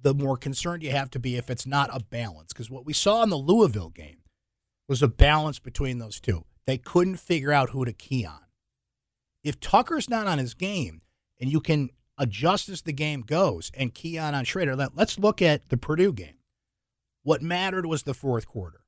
the 0.00 0.14
more 0.14 0.36
concerned 0.36 0.84
you 0.84 0.92
have 0.92 1.10
to 1.10 1.18
be 1.18 1.36
if 1.36 1.50
it's 1.50 1.66
not 1.66 1.90
a 1.92 2.04
balance. 2.04 2.52
Because 2.52 2.70
what 2.70 2.86
we 2.86 2.92
saw 2.92 3.24
in 3.24 3.30
the 3.30 3.36
Louisville 3.36 3.88
game 3.88 4.18
was 4.88 5.02
a 5.02 5.08
balance 5.08 5.58
between 5.58 5.98
those 5.98 6.20
two. 6.20 6.44
They 6.66 6.78
couldn't 6.78 7.16
figure 7.16 7.52
out 7.52 7.70
who 7.70 7.84
to 7.84 7.92
key 7.92 8.24
on. 8.24 8.40
If 9.42 9.58
Tucker's 9.58 10.08
not 10.08 10.26
on 10.26 10.38
his 10.38 10.54
game 10.54 11.02
and 11.40 11.50
you 11.50 11.60
can 11.60 11.90
adjust 12.18 12.68
as 12.68 12.82
the 12.82 12.92
game 12.92 13.22
goes 13.22 13.70
and 13.74 13.94
key 13.94 14.18
on 14.18 14.34
Shrader, 14.44 14.76
let, 14.76 14.96
let's 14.96 15.18
look 15.18 15.40
at 15.40 15.68
the 15.68 15.76
Purdue 15.76 16.12
game. 16.12 16.34
What 17.22 17.42
mattered 17.42 17.86
was 17.86 18.02
the 18.02 18.14
fourth 18.14 18.46
quarter. 18.46 18.80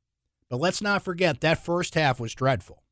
But 0.49 0.59
let's 0.59 0.83
not 0.83 1.03
forget 1.03 1.41
that 1.41 1.65
first 1.65 1.95
half 1.95 2.19
was 2.19 2.35
dreadful. 2.35 2.83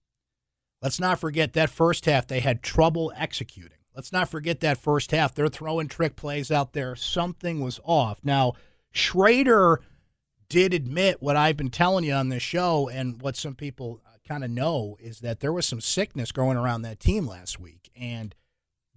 Let's 0.80 1.00
not 1.00 1.18
forget 1.18 1.54
that 1.54 1.70
first 1.70 2.04
half 2.04 2.26
they 2.26 2.40
had 2.40 2.62
trouble 2.62 3.12
executing. 3.16 3.78
Let's 3.94 4.12
not 4.12 4.28
forget 4.28 4.60
that 4.60 4.78
first 4.78 5.10
half. 5.10 5.34
They're 5.34 5.48
throwing 5.48 5.88
trick 5.88 6.14
plays 6.14 6.52
out 6.52 6.72
there. 6.72 6.94
Something 6.94 7.60
was 7.60 7.80
off. 7.82 8.20
Now, 8.22 8.52
Shrader 8.94 9.78
did 10.48 10.72
admit 10.72 11.20
what 11.20 11.36
I've 11.36 11.56
been 11.56 11.70
telling 11.70 12.04
you 12.04 12.12
on 12.12 12.28
this 12.28 12.42
show 12.42 12.88
and 12.88 13.20
what 13.20 13.36
some 13.36 13.56
people 13.56 14.00
uh, 14.06 14.18
kind 14.26 14.44
of 14.44 14.50
know 14.50 14.96
is 15.00 15.18
that 15.20 15.40
there 15.40 15.52
was 15.52 15.66
some 15.66 15.80
sickness 15.80 16.30
going 16.30 16.56
around 16.56 16.82
that 16.82 17.00
team 17.00 17.26
last 17.26 17.58
week 17.58 17.90
and 17.96 18.36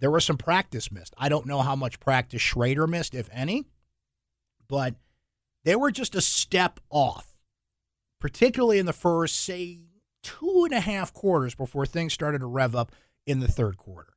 there 0.02 0.10
was 0.10 0.24
some 0.24 0.36
practice 0.36 0.90
missed. 0.90 1.14
I 1.16 1.28
don't 1.28 1.46
know 1.46 1.60
how 1.60 1.76
much 1.76 2.00
practice 2.00 2.42
Shrader 2.42 2.88
missed, 2.88 3.14
if 3.14 3.28
any, 3.32 3.62
but 4.68 4.96
they 5.64 5.76
were 5.76 5.92
just 5.92 6.16
a 6.16 6.20
step 6.20 6.80
off, 6.90 7.36
particularly 8.20 8.80
in 8.80 8.86
the 8.86 8.92
first, 8.92 9.36
say, 9.36 9.78
two 10.24 10.64
and 10.64 10.74
a 10.74 10.80
half 10.80 11.14
quarters 11.14 11.54
before 11.54 11.86
things 11.86 12.12
started 12.12 12.40
to 12.40 12.46
rev 12.46 12.74
up 12.74 12.90
in 13.26 13.38
the 13.38 13.46
third 13.46 13.76
quarter. 13.76 14.14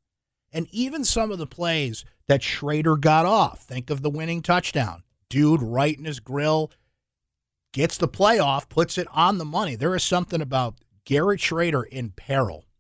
And 0.51 0.67
even 0.71 1.03
some 1.03 1.31
of 1.31 1.37
the 1.37 1.45
plays 1.45 2.03
that 2.27 2.41
Shrader 2.41 2.99
got 2.99 3.27
off, 3.27 3.59
think 3.59 3.91
of 3.91 4.01
the 4.01 4.09
winning 4.09 4.41
touchdown. 4.41 5.03
Dude 5.29 5.61
right 5.61 5.95
in 5.95 6.05
his 6.05 6.19
grill, 6.19 6.71
gets 7.73 7.99
the 7.99 8.07
play 8.07 8.39
off, 8.39 8.69
puts 8.69 8.97
it 8.97 9.07
on 9.11 9.37
the 9.37 9.45
money. 9.45 9.75
There 9.75 9.95
is 9.95 10.03
something 10.03 10.41
about 10.41 10.79
Garrett 11.03 11.41
Shrader 11.41 11.85
in 11.87 12.09
peril. 12.09 12.65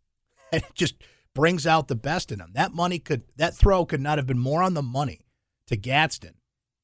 And 0.51 0.63
just 0.73 0.95
brings 1.35 1.67
out 1.67 1.87
the 1.87 1.95
best 1.95 2.31
in 2.31 2.39
him. 2.39 2.51
That 2.53 2.73
money 2.73 2.97
could 2.97 3.23
that 3.35 3.53
throw 3.53 3.85
could 3.85 4.01
not 4.01 4.17
have 4.17 4.25
been 4.25 4.39
more 4.39 4.63
on 4.63 4.73
the 4.73 4.81
money 4.81 5.21
to 5.67 5.75
Gadsden 5.77 6.33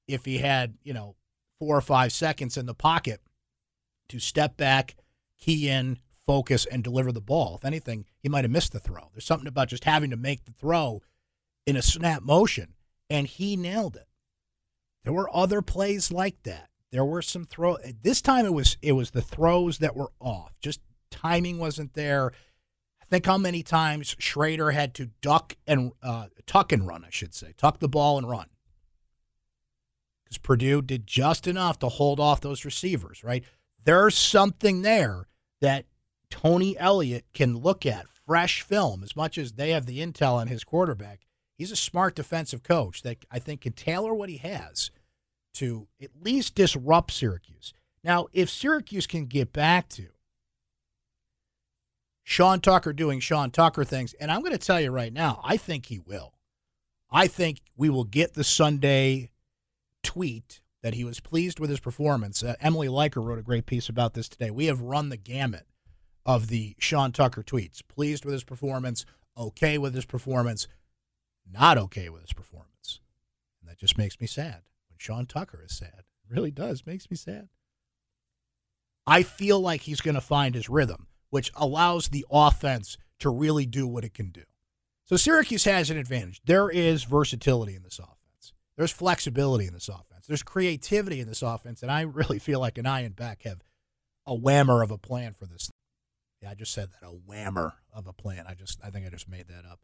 if 0.07 0.25
he 0.25 0.37
had, 0.37 0.75
you 0.83 0.93
know, 0.93 1.15
four 1.57 1.75
or 1.75 1.81
five 1.81 2.11
seconds 2.11 2.57
in 2.57 2.67
the 2.67 2.75
pocket 2.75 3.21
to 4.09 4.19
step 4.19 4.57
back, 4.57 4.95
key 5.39 5.69
in, 5.69 5.97
focus 6.27 6.65
and 6.65 6.83
deliver 6.83 7.11
the 7.11 7.21
ball. 7.21 7.55
If 7.55 7.65
anything, 7.65 8.05
he 8.19 8.29
might 8.29 8.43
have 8.43 8.51
missed 8.51 8.73
the 8.73 8.79
throw. 8.79 9.09
There's 9.13 9.25
something 9.25 9.47
about 9.47 9.69
just 9.69 9.85
having 9.85 10.11
to 10.11 10.17
make 10.17 10.45
the 10.45 10.51
throw 10.51 11.01
in 11.65 11.75
a 11.75 11.81
snap 11.81 12.21
motion, 12.21 12.73
and 13.09 13.25
he 13.25 13.55
nailed 13.55 13.95
it. 13.95 14.07
There 15.03 15.13
were 15.13 15.35
other 15.35 15.61
plays 15.61 16.11
like 16.11 16.43
that. 16.43 16.69
There 16.91 17.05
were 17.05 17.21
some 17.21 17.45
throw. 17.45 17.77
This 18.03 18.21
time 18.21 18.45
it 18.45 18.53
was 18.53 18.77
it 18.81 18.91
was 18.91 19.11
the 19.11 19.21
throws 19.21 19.77
that 19.77 19.95
were 19.95 20.11
off. 20.19 20.51
Just 20.61 20.81
timing 21.09 21.57
wasn't 21.57 21.93
there. 21.93 22.33
Think 23.11 23.25
how 23.25 23.37
many 23.37 23.61
times 23.61 24.15
Shrader 24.15 24.73
had 24.73 24.93
to 24.95 25.07
duck 25.21 25.57
and 25.67 25.91
uh, 26.01 26.27
tuck 26.47 26.71
and 26.71 26.87
run. 26.87 27.03
I 27.05 27.09
should 27.11 27.35
say 27.35 27.53
tuck 27.57 27.79
the 27.79 27.89
ball 27.89 28.17
and 28.17 28.27
run 28.27 28.47
because 30.23 30.37
Purdue 30.37 30.81
did 30.81 31.05
just 31.05 31.45
enough 31.45 31.77
to 31.79 31.89
hold 31.89 32.21
off 32.21 32.41
those 32.41 32.63
receivers. 32.65 33.23
Right 33.23 33.43
there's 33.83 34.15
something 34.15 34.81
there 34.81 35.27
that 35.59 35.85
Tony 36.29 36.77
Elliott 36.77 37.25
can 37.33 37.57
look 37.57 37.85
at 37.85 38.07
fresh 38.07 38.61
film 38.61 39.03
as 39.03 39.15
much 39.15 39.37
as 39.37 39.53
they 39.53 39.71
have 39.71 39.85
the 39.85 39.99
intel 39.99 40.35
on 40.35 40.47
his 40.47 40.63
quarterback. 40.63 41.21
He's 41.57 41.71
a 41.71 41.75
smart 41.75 42.15
defensive 42.15 42.63
coach 42.63 43.03
that 43.03 43.17
I 43.29 43.39
think 43.39 43.61
can 43.61 43.73
tailor 43.73 44.13
what 44.13 44.29
he 44.29 44.37
has 44.37 44.91
to 45.55 45.87
at 46.01 46.11
least 46.21 46.55
disrupt 46.55 47.11
Syracuse. 47.11 47.73
Now, 48.03 48.27
if 48.33 48.49
Syracuse 48.49 49.05
can 49.05 49.25
get 49.25 49.51
back 49.51 49.89
to 49.89 50.07
Sean 52.23 52.61
Tucker 52.61 52.93
doing 52.93 53.19
Sean 53.19 53.51
Tucker 53.51 53.83
things, 53.83 54.13
and 54.13 54.31
I'm 54.31 54.41
going 54.41 54.51
to 54.51 54.57
tell 54.57 54.79
you 54.79 54.91
right 54.91 55.11
now, 55.11 55.41
I 55.43 55.57
think 55.57 55.87
he 55.87 55.99
will. 55.99 56.33
I 57.09 57.27
think 57.27 57.61
we 57.75 57.89
will 57.89 58.05
get 58.05 58.33
the 58.33 58.43
Sunday 58.43 59.31
tweet 60.03 60.61
that 60.81 60.93
he 60.93 61.03
was 61.03 61.19
pleased 61.19 61.59
with 61.59 61.69
his 61.69 61.79
performance. 61.79 62.43
Uh, 62.43 62.55
Emily 62.59 62.87
Leiker 62.87 63.23
wrote 63.23 63.39
a 63.39 63.43
great 63.43 63.65
piece 63.65 63.89
about 63.89 64.13
this 64.13 64.29
today. 64.29 64.49
We 64.49 64.65
have 64.65 64.81
run 64.81 65.09
the 65.09 65.17
gamut 65.17 65.67
of 66.25 66.47
the 66.47 66.75
Sean 66.79 67.11
Tucker 67.11 67.43
tweets. 67.43 67.81
Pleased 67.87 68.25
with 68.25 68.33
his 68.33 68.43
performance, 68.43 69.05
okay 69.37 69.77
with 69.77 69.93
his 69.93 70.05
performance, 70.05 70.67
not 71.49 71.77
okay 71.77 72.09
with 72.09 72.21
his 72.21 72.33
performance. 72.33 72.99
And 73.59 73.69
that 73.69 73.77
just 73.77 73.97
makes 73.97 74.19
me 74.19 74.27
sad. 74.27 74.61
When 74.89 74.97
Sean 74.97 75.25
Tucker 75.25 75.63
is 75.65 75.77
sad, 75.77 75.99
it 75.99 76.33
really 76.33 76.51
does 76.51 76.85
makes 76.85 77.09
me 77.09 77.17
sad. 77.17 77.49
I 79.05 79.23
feel 79.23 79.59
like 79.59 79.81
he's 79.81 80.01
going 80.01 80.15
to 80.15 80.21
find 80.21 80.55
his 80.55 80.69
rhythm, 80.69 81.07
which 81.31 81.51
allows 81.55 82.09
the 82.09 82.25
offense 82.29 82.97
to 83.19 83.29
really 83.29 83.65
do 83.65 83.87
what 83.87 84.03
it 84.03 84.13
can 84.13 84.29
do. 84.29 84.43
So 85.05 85.17
Syracuse 85.17 85.63
has 85.65 85.89
an 85.89 85.97
advantage. 85.97 86.41
There 86.45 86.69
is 86.69 87.03
versatility 87.03 87.75
in 87.75 87.83
this 87.83 87.99
offense. 87.99 88.53
There's 88.77 88.91
flexibility 88.91 89.65
in 89.67 89.73
this 89.73 89.89
offense. 89.89 90.27
There's 90.27 90.43
creativity 90.43 91.19
in 91.19 91.27
this 91.27 91.41
offense, 91.41 91.81
and 91.81 91.91
I 91.91 92.01
really 92.01 92.39
feel 92.39 92.59
like 92.59 92.75
Anae 92.75 93.05
and 93.05 93.15
Beck 93.15 93.43
have 93.43 93.61
a 94.25 94.37
whammer 94.37 94.83
of 94.83 94.91
a 94.91 94.97
plan 94.97 95.33
for 95.33 95.45
this. 95.45 95.69
Yeah, 96.41 96.51
I 96.51 96.53
just 96.53 96.73
said 96.73 96.89
that 96.91 97.07
a 97.07 97.11
whammer 97.11 97.73
of 97.93 98.07
a 98.07 98.13
plan. 98.13 98.45
I 98.47 98.53
just 98.53 98.79
I 98.83 98.89
think 98.89 99.05
I 99.05 99.09
just 99.09 99.29
made 99.29 99.47
that 99.47 99.65
up. 99.69 99.79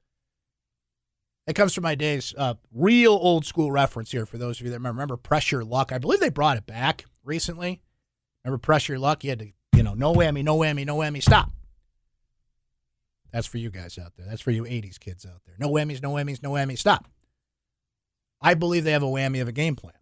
It 1.48 1.54
comes 1.54 1.74
from 1.74 1.84
my 1.84 1.96
days. 1.96 2.34
Uh, 2.38 2.56
real 2.74 3.14
old 3.14 3.46
school 3.46 3.72
reference 3.72 4.12
here 4.12 4.26
for 4.26 4.38
those 4.38 4.60
of 4.60 4.66
you 4.66 4.72
that 4.72 4.80
remember. 4.80 4.98
Remember 4.98 5.18
Press 5.18 5.52
Your 5.52 5.64
Luck? 5.64 5.92
I 5.92 5.98
believe 5.98 6.20
they 6.20 6.30
brought 6.30 6.58
it 6.58 6.66
back 6.66 7.06
recently. 7.24 7.82
Remember 8.44 8.58
Press 8.58 8.90
Your 8.90 9.00
Luck? 9.00 9.24
You 9.24 9.32
had 9.32 9.40
to, 9.40 9.52
you 9.76 9.84
know, 9.84 9.94
no 9.94 10.14
whammy, 10.14 10.44
no 10.44 10.58
whammy, 10.58 10.86
no 10.86 10.98
whammy, 10.98 11.22
stop. 11.22 11.52
That's 13.32 13.48
for 13.48 13.58
you 13.58 13.70
guys 13.70 13.98
out 13.98 14.14
there. 14.16 14.26
That's 14.28 14.42
for 14.42 14.52
you 14.52 14.64
80s 14.64 15.00
kids 15.00 15.26
out 15.26 15.42
there. 15.46 15.56
No 15.60 15.70
whammies, 15.70 16.02
no 16.02 16.12
whammies, 16.12 16.42
no 16.42 16.52
whammies, 16.52 16.80
stop. 16.80 17.08
I 18.42 18.54
believe 18.54 18.84
they 18.84 18.92
have 18.92 19.04
a 19.04 19.08
whammy 19.08 19.42
of 19.42 19.48
a 19.48 19.52
game 19.52 19.76
plan. 19.76 19.94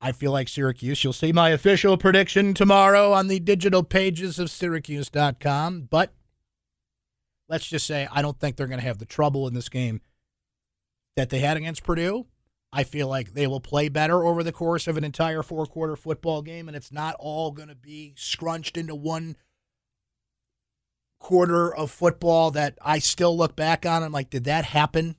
I 0.00 0.12
feel 0.12 0.32
like 0.32 0.48
Syracuse. 0.48 1.04
You'll 1.04 1.12
see 1.12 1.32
my 1.32 1.50
official 1.50 1.96
prediction 1.96 2.54
tomorrow 2.54 3.12
on 3.12 3.28
the 3.28 3.38
digital 3.38 3.84
pages 3.84 4.40
of 4.40 4.50
Syracuse.com. 4.50 5.82
But 5.82 6.12
let's 7.48 7.66
just 7.66 7.86
say 7.86 8.08
I 8.10 8.20
don't 8.20 8.38
think 8.38 8.56
they're 8.56 8.66
going 8.66 8.80
to 8.80 8.86
have 8.86 8.98
the 8.98 9.04
trouble 9.04 9.46
in 9.46 9.54
this 9.54 9.68
game 9.68 10.00
that 11.16 11.30
they 11.30 11.38
had 11.38 11.56
against 11.56 11.84
Purdue. 11.84 12.26
I 12.72 12.84
feel 12.84 13.06
like 13.06 13.34
they 13.34 13.46
will 13.46 13.60
play 13.60 13.88
better 13.88 14.24
over 14.24 14.42
the 14.42 14.52
course 14.52 14.86
of 14.86 14.96
an 14.96 15.04
entire 15.04 15.42
four 15.42 15.66
quarter 15.66 15.94
football 15.94 16.40
game, 16.40 16.68
and 16.68 16.76
it's 16.76 16.90
not 16.90 17.16
all 17.18 17.50
going 17.50 17.68
to 17.68 17.74
be 17.74 18.14
scrunched 18.16 18.78
into 18.78 18.94
one 18.94 19.36
quarter 21.18 21.74
of 21.74 21.90
football 21.90 22.50
that 22.52 22.78
I 22.82 22.98
still 22.98 23.36
look 23.36 23.54
back 23.54 23.84
on 23.84 24.02
and 24.02 24.12
like, 24.12 24.30
did 24.30 24.44
that 24.44 24.64
happen? 24.64 25.16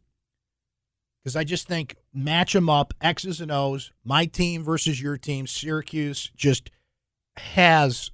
Because 1.23 1.35
I 1.35 1.43
just 1.43 1.67
think 1.67 1.95
match 2.13 2.53
them 2.53 2.69
up, 2.69 2.93
X's 2.99 3.39
and 3.39 3.51
O's, 3.51 3.91
my 4.03 4.25
team 4.25 4.63
versus 4.63 5.01
your 5.01 5.17
team. 5.17 5.47
Syracuse 5.47 6.31
just 6.35 6.71
has 7.37 8.11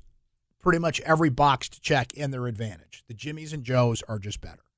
pretty 0.59 0.79
much 0.79 0.99
every 1.01 1.29
box 1.29 1.69
to 1.69 1.81
check 1.81 2.13
in 2.13 2.31
their 2.31 2.45
advantage. 2.45 3.03
The 3.07 3.13
Jimmies 3.13 3.53
and 3.53 3.63
Joes 3.63 4.03
are 4.07 4.19
just 4.19 4.41
better. 4.41 4.68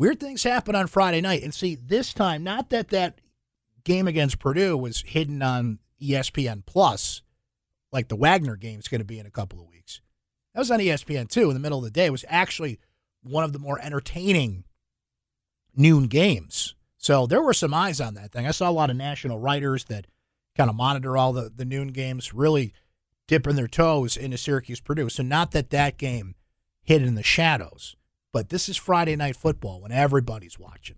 Weird 0.00 0.18
things 0.18 0.44
happen 0.44 0.74
on 0.74 0.86
Friday 0.86 1.20
night. 1.20 1.42
And 1.42 1.52
see, 1.52 1.74
this 1.74 2.14
time, 2.14 2.42
not 2.42 2.70
that 2.70 2.88
that 2.88 3.20
game 3.84 4.08
against 4.08 4.38
Purdue 4.38 4.74
was 4.74 5.02
hidden 5.02 5.42
on 5.42 5.78
ESPN 6.00 6.64
Plus, 6.64 7.20
like 7.92 8.08
the 8.08 8.16
Wagner 8.16 8.56
game 8.56 8.78
is 8.78 8.88
going 8.88 9.02
to 9.02 9.04
be 9.04 9.18
in 9.18 9.26
a 9.26 9.30
couple 9.30 9.60
of 9.60 9.68
weeks. 9.68 10.00
That 10.54 10.60
was 10.60 10.70
on 10.70 10.78
ESPN 10.78 11.28
too 11.28 11.48
in 11.50 11.54
the 11.54 11.60
middle 11.60 11.76
of 11.76 11.84
the 11.84 11.90
day. 11.90 12.06
It 12.06 12.12
was 12.12 12.24
actually 12.28 12.80
one 13.22 13.44
of 13.44 13.52
the 13.52 13.58
more 13.58 13.78
entertaining 13.78 14.64
noon 15.76 16.06
games. 16.06 16.74
So 16.96 17.26
there 17.26 17.42
were 17.42 17.52
some 17.52 17.74
eyes 17.74 18.00
on 18.00 18.14
that 18.14 18.32
thing. 18.32 18.46
I 18.46 18.52
saw 18.52 18.70
a 18.70 18.72
lot 18.72 18.88
of 18.88 18.96
national 18.96 19.38
writers 19.38 19.84
that 19.84 20.06
kind 20.56 20.70
of 20.70 20.76
monitor 20.76 21.18
all 21.18 21.34
the, 21.34 21.52
the 21.54 21.66
noon 21.66 21.88
games, 21.88 22.32
really 22.32 22.72
dipping 23.28 23.56
their 23.56 23.68
toes 23.68 24.16
into 24.16 24.38
Syracuse 24.38 24.80
Purdue. 24.80 25.10
So 25.10 25.22
not 25.22 25.50
that 25.50 25.68
that 25.68 25.98
game 25.98 26.36
hid 26.82 27.02
in 27.02 27.16
the 27.16 27.22
shadows. 27.22 27.96
But 28.32 28.48
this 28.48 28.68
is 28.68 28.76
Friday 28.76 29.16
night 29.16 29.36
football 29.36 29.80
when 29.80 29.92
everybody's 29.92 30.58
watching. 30.58 30.96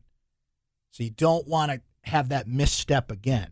So 0.90 1.02
you 1.02 1.10
don't 1.10 1.48
want 1.48 1.72
to 1.72 1.80
have 2.02 2.28
that 2.28 2.46
misstep 2.46 3.10
again. 3.10 3.48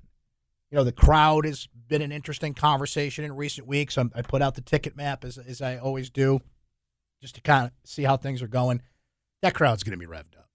You 0.71 0.77
know, 0.77 0.85
the 0.85 0.93
crowd 0.93 1.47
has 1.47 1.67
been 1.89 2.03
an 2.03 2.13
interesting 2.13 2.55
conversation 2.55 3.25
in 3.25 3.35
recent 3.35 3.67
weeks. 3.67 3.97
I'm, 3.97 4.13
i 4.15 4.23
put 4.23 4.43
out 4.43 4.55
the 4.55 4.61
ticket 4.61 4.97
map 4.97 5.25
as, 5.25 5.39
as 5.39 5.63
I 5.63 5.79
always 5.79 6.11
do, 6.11 6.41
just 7.21 7.35
to 7.37 7.41
kind 7.41 7.67
of 7.67 7.73
see 7.85 8.05
how 8.05 8.17
things 8.17 8.43
are 8.43 8.49
going. 8.49 8.83
That 9.43 9.55
crowd's 9.55 9.83
going 9.83 9.99
to 9.99 10.07
be 10.07 10.11
revved 10.11 10.37
up. 10.39 10.49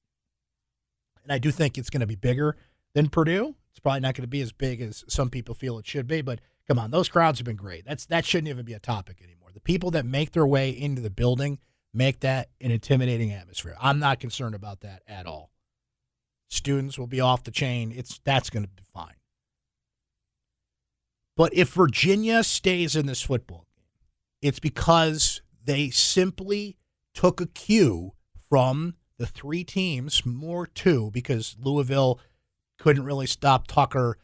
And 1.24 1.34
I 1.34 1.40
do 1.40 1.52
think 1.52 1.78
it's 1.78 1.90
going 1.90 2.02
to 2.02 2.08
be 2.08 2.16
bigger 2.16 2.56
than 2.94 3.10
Purdue. 3.10 3.56
It's 3.72 3.80
probably 3.80 4.02
not 4.02 4.14
going 4.14 4.24
to 4.24 4.28
be 4.28 4.42
as 4.42 4.52
big 4.52 4.80
as 4.80 5.04
some 5.08 5.30
people 5.30 5.56
feel 5.56 5.80
it 5.80 5.88
should 5.88 6.08
be, 6.08 6.22
but 6.22 6.40
come 6.68 6.80
on, 6.80 6.92
those 6.92 7.10
crowds 7.10 7.40
have 7.40 7.46
been 7.46 7.56
great. 7.56 7.84
That's 7.86 8.06
that 8.06 8.24
shouldn't 8.26 8.48
even 8.48 8.64
be 8.64 8.74
a 8.74 8.80
topic 8.80 9.18
anymore. 9.22 9.50
The 9.54 9.60
people 9.60 9.92
that 9.92 10.06
make 10.06 10.32
their 10.32 10.48
way 10.48 10.70
into 10.70 11.02
the 11.02 11.10
building– 11.10 11.58
make 11.96 12.20
that 12.20 12.50
an 12.60 12.72
intimidating 12.72 13.32
atmosphere. 13.32 13.76
I'm 13.80 14.00
not 14.00 14.20
concerned 14.20 14.54
about 14.54 14.82
that 14.82 15.02
at 15.08 15.26
all. 15.26 15.52
Students 16.50 17.00
will 17.00 17.08
be 17.08 17.22
off 17.22 17.44
the 17.44 17.52
chain. 17.52 17.94
It's 17.96 18.20
that's 18.24 18.50
going 18.50 18.64
to 18.64 18.70
be 18.70 18.84
fine. 18.94 19.16
But 21.38 21.54
if 21.54 21.74
Virginia 21.74 22.44
stays 22.44 22.96
in 22.96 23.08
this 23.08 23.22
football 23.22 23.66
game, 23.76 23.86
it's 24.42 24.60
because 24.60 25.42
they 25.64 25.90
simply 25.90 26.78
took 27.14 27.42
a 27.42 27.48
cue 27.48 28.14
from 28.50 28.96
the 29.18 29.26
three 29.26 29.64
teams, 29.64 30.26
more 30.26 30.68
two, 30.68 31.10
because 31.12 31.56
Louisville 31.60 32.20
couldn't 32.78 33.04
really 33.06 33.28
stop 33.28 33.68
Tucker. 33.68 34.18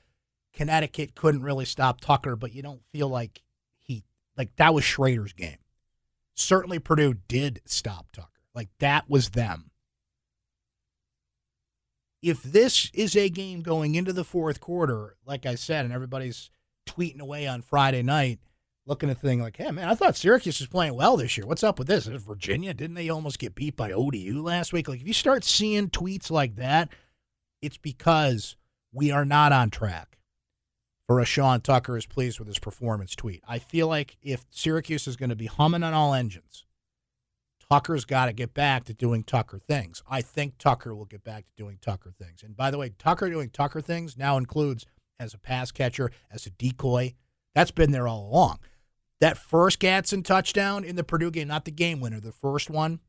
Connecticut 0.54 1.16
couldn't 1.16 1.44
really 1.44 1.66
stop 1.66 2.02
Tucker, 2.02 2.36
but 2.36 2.54
you 2.54 2.62
don't 2.62 2.82
feel 2.92 3.08
like 3.08 3.42
he 3.80 4.04
like 4.38 4.56
that 4.58 4.74
was 4.74 4.84
Shrader's 4.84 5.34
game. 5.34 5.58
Certainly, 6.42 6.80
Purdue 6.80 7.16
did 7.28 7.62
stop 7.66 8.08
Tucker. 8.12 8.28
Like 8.54 8.70
that 8.80 9.10
was 9.10 9.30
them. 9.30 9.72
If 12.22 12.44
this 12.44 12.92
is 12.94 13.16
a 13.16 13.30
game 13.30 13.62
going 13.62 13.96
into 13.96 14.14
the 14.14 14.24
fourth 14.24 14.60
quarter, 14.60 15.16
like 15.26 15.46
I 15.46 15.56
said, 15.56 15.86
and 15.86 15.94
everybody's 15.94 16.52
tweeting 16.88 17.20
away 17.20 17.48
on 17.48 17.62
Friday 17.62 18.04
night, 18.04 18.40
looking 18.86 19.10
at 19.10 19.20
the 19.20 19.28
thing 19.28 19.42
like, 19.42 19.58
hey, 19.58 19.72
man, 19.72 19.88
I 19.88 19.96
thought 19.96 20.18
Syracuse 20.18 20.60
was 20.60 20.68
playing 20.68 20.96
well 20.96 21.18
this 21.18 21.36
year. 21.38 21.48
What's 21.48 21.64
up 21.64 21.80
with 21.80 21.88
this? 21.88 22.08
Is 22.08 22.24
Virginia? 22.24 22.74
Didn't 22.74 22.96
they 22.96 23.10
almost 23.10 23.40
get 23.40 23.56
beat 23.56 23.76
by 23.76 23.92
ODU 23.92 24.42
last 24.44 24.74
week? 24.74 24.88
Like, 24.88 25.02
if 25.02 25.08
you 25.08 25.14
start 25.14 25.44
seeing 25.44 25.90
tweets 25.90 26.30
like 26.30 26.58
that, 26.58 26.90
it's 27.62 27.78
because 27.78 28.56
we 28.92 29.10
are 29.12 29.26
not 29.26 29.52
on 29.52 29.70
track 29.70 30.18
for 31.12 31.20
a 31.20 31.26
Sean 31.26 31.60
Tucker 31.60 31.98
is 31.98 32.06
pleased 32.06 32.40
with 32.40 32.48
his 32.48 32.58
performance 32.58 33.18
tweet. 33.18 33.44
I 33.46 33.60
feel 33.60 33.90
like 33.90 34.16
if 34.22 34.46
Syracuse 34.50 35.08
is 35.08 35.18
going 35.18 35.30
to 35.30 35.36
be 35.36 35.48
humming 35.48 35.84
on 35.84 35.94
all 35.94 36.14
engines, 36.14 36.64
Tucker's 37.70 38.06
got 38.06 38.28
to 38.28 38.34
get 38.34 38.54
back 38.54 38.86
to 38.86 38.94
doing 38.94 39.26
Tucker 39.26 39.60
things. 39.60 40.02
I 40.10 40.22
think 40.22 40.58
Tucker 40.58 40.96
will 40.96 41.04
get 41.04 41.26
back 41.26 41.44
to 41.48 41.52
doing 41.58 41.80
Tucker 41.82 42.14
things. 42.18 42.44
And 42.44 42.56
by 42.56 42.72
the 42.72 42.78
way, 42.78 42.94
Tucker 42.98 43.30
doing 43.30 43.50
Tucker 43.50 43.82
things 43.82 44.18
now 44.18 44.38
includes 44.38 44.86
as 45.20 45.34
a 45.34 45.38
pass 45.38 45.70
catcher, 45.70 46.12
as 46.32 46.46
a 46.46 46.50
decoy. 46.52 47.14
That's 47.54 47.72
been 47.72 47.92
there 47.92 48.08
all 48.08 48.30
along. 48.30 48.60
That 49.20 49.38
first 49.38 49.80
Gadsden 49.80 50.24
touchdown 50.24 50.86
in 50.86 50.96
the 50.96 51.04
Purdue 51.04 51.30
game, 51.30 51.50
not 51.50 51.66
the 51.66 51.72
game 51.72 52.00
winner, 52.00 52.22
the 52.22 52.32
first 52.32 52.70
one 52.70 53.02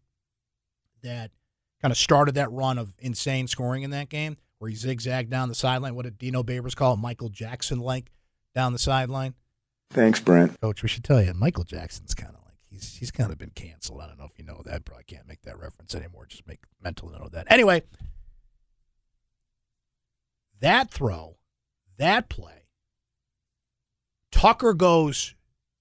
that 1.05 1.31
kind 1.81 1.93
of 1.93 1.99
started 1.99 2.35
that 2.35 2.51
run 2.51 2.79
of 2.79 2.97
insane 2.99 3.47
scoring 3.47 3.85
in 3.85 3.91
that 3.91 4.09
game, 4.09 4.39
where 4.63 4.71
he 4.71 4.77
zigzagged 4.77 5.29
down 5.29 5.49
the 5.49 5.57
sideline. 5.57 5.97
What 5.97 6.05
did 6.05 6.19
Dino 6.19 6.45
Babers 6.45 6.77
call 6.77 6.95
it? 6.95 6.99
Michael 6.99 7.31
Jackson 7.31 7.81
like 7.81 8.13
down 8.55 8.73
the 8.73 8.79
sideline. 8.79 9.35
Thanks, 9.91 10.21
Brent. 10.21 10.61
Coach, 10.61 10.85
we 10.85 10.89
should 10.89 11.03
tell 11.03 11.21
you, 11.21 11.35
Michael 11.35 11.65
Jackson's 11.65 12.15
kind 12.15 12.33
of 12.33 12.45
like 12.45 12.55
he's 12.71 12.95
he's 12.95 13.11
kind 13.11 13.33
of 13.33 13.39
been 13.39 13.51
canceled. 13.51 14.01
I 14.01 14.07
don't 14.07 14.21
know 14.21 14.29
if 14.31 14.39
you 14.39 14.45
know 14.45 14.63
that. 14.65 14.85
Probably 14.85 15.03
can't 15.03 15.27
make 15.27 15.43
that 15.43 15.59
reference 15.59 15.97
anymore. 15.97 16.27
Just 16.27 16.47
make 16.47 16.61
mental 16.81 17.11
note 17.11 17.23
of 17.23 17.33
that. 17.33 17.51
Anyway, 17.51 17.83
that 20.61 20.93
throw, 20.93 21.39
that 21.99 22.29
play, 22.29 22.67
Tucker 24.31 24.75
goes 24.75 25.35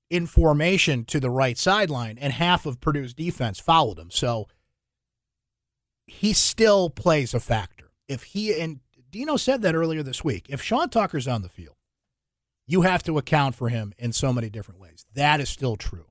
in 0.09 0.25
formation 0.25 1.05
to 1.05 1.19
the 1.19 1.29
right 1.29 1.55
sideline, 1.55 2.17
and 2.17 2.33
half 2.33 2.65
of 2.65 2.81
Purdue's 2.81 3.13
defense 3.13 3.59
followed 3.59 3.99
him. 3.99 4.09
So 4.09 4.47
he 6.07 6.33
still 6.33 6.89
plays 6.89 7.35
a 7.35 7.39
factor 7.39 7.80
if 8.11 8.23
he 8.23 8.59
and 8.59 8.81
Dino 9.09 9.37
said 9.37 9.61
that 9.61 9.73
earlier 9.73 10.03
this 10.03 10.23
week, 10.23 10.47
if 10.49 10.61
Sean 10.61 10.89
Tucker's 10.89 11.27
on 11.27 11.41
the 11.41 11.49
field, 11.49 11.75
you 12.67 12.81
have 12.81 13.03
to 13.03 13.17
account 13.17 13.55
for 13.55 13.69
him 13.69 13.93
in 13.97 14.11
so 14.11 14.33
many 14.33 14.49
different 14.49 14.81
ways. 14.81 15.05
That 15.13 15.39
is 15.39 15.49
still 15.49 15.77
true. 15.77 16.07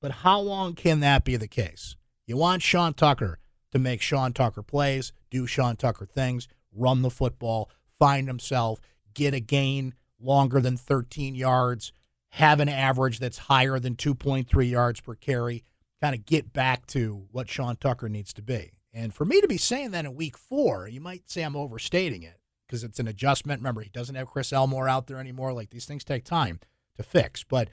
But 0.00 0.12
how 0.12 0.40
long 0.40 0.74
can 0.74 1.00
that 1.00 1.24
be 1.24 1.36
the 1.36 1.48
case? 1.48 1.96
You 2.26 2.36
want 2.36 2.62
Sean 2.62 2.92
Tucker 2.92 3.38
to 3.72 3.78
make 3.78 4.02
Sean 4.02 4.32
Tucker 4.32 4.62
plays, 4.62 5.12
do 5.30 5.46
Sean 5.46 5.76
Tucker 5.76 6.04
things, 6.04 6.48
run 6.74 7.00
the 7.00 7.10
football, 7.10 7.70
find 7.98 8.28
himself, 8.28 8.78
get 9.14 9.32
a 9.32 9.40
gain 9.40 9.94
longer 10.20 10.60
than 10.60 10.76
13 10.76 11.34
yards, 11.34 11.92
have 12.30 12.60
an 12.60 12.68
average 12.68 13.18
that's 13.18 13.38
higher 13.38 13.78
than 13.78 13.96
2.3 13.96 14.70
yards 14.70 15.00
per 15.00 15.14
carry, 15.14 15.64
kind 16.02 16.14
of 16.14 16.26
get 16.26 16.52
back 16.52 16.86
to 16.88 17.26
what 17.30 17.48
Sean 17.48 17.76
Tucker 17.76 18.08
needs 18.08 18.34
to 18.34 18.42
be. 18.42 18.72
And 18.92 19.14
for 19.14 19.24
me 19.24 19.40
to 19.40 19.48
be 19.48 19.56
saying 19.56 19.92
that 19.92 20.04
in 20.04 20.14
week 20.14 20.36
four, 20.36 20.86
you 20.86 21.00
might 21.00 21.30
say 21.30 21.42
I'm 21.42 21.56
overstating 21.56 22.22
it 22.22 22.38
because 22.66 22.84
it's 22.84 22.98
an 22.98 23.08
adjustment. 23.08 23.60
Remember, 23.60 23.80
he 23.80 23.90
doesn't 23.90 24.14
have 24.14 24.28
Chris 24.28 24.52
Elmore 24.52 24.88
out 24.88 25.06
there 25.06 25.18
anymore. 25.18 25.52
Like 25.52 25.70
these 25.70 25.86
things 25.86 26.04
take 26.04 26.24
time 26.24 26.60
to 26.96 27.02
fix, 27.02 27.42
but 27.42 27.68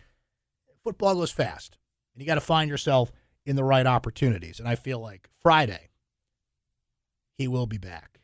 football 0.84 1.15
goes 1.15 1.32
fast, 1.32 1.77
and 2.13 2.21
you 2.21 2.27
got 2.27 2.36
to 2.36 2.41
find 2.41 2.69
yourself 2.69 3.12
in 3.45 3.55
the 3.55 3.63
right 3.63 3.86
opportunities. 3.86 4.60
And 4.60 4.67
I 4.67 4.75
feel 4.75 4.99
like 4.99 5.29
Friday, 5.41 5.89
he 7.38 7.47
will 7.47 7.67
be 7.67 7.77
back. 7.77 8.19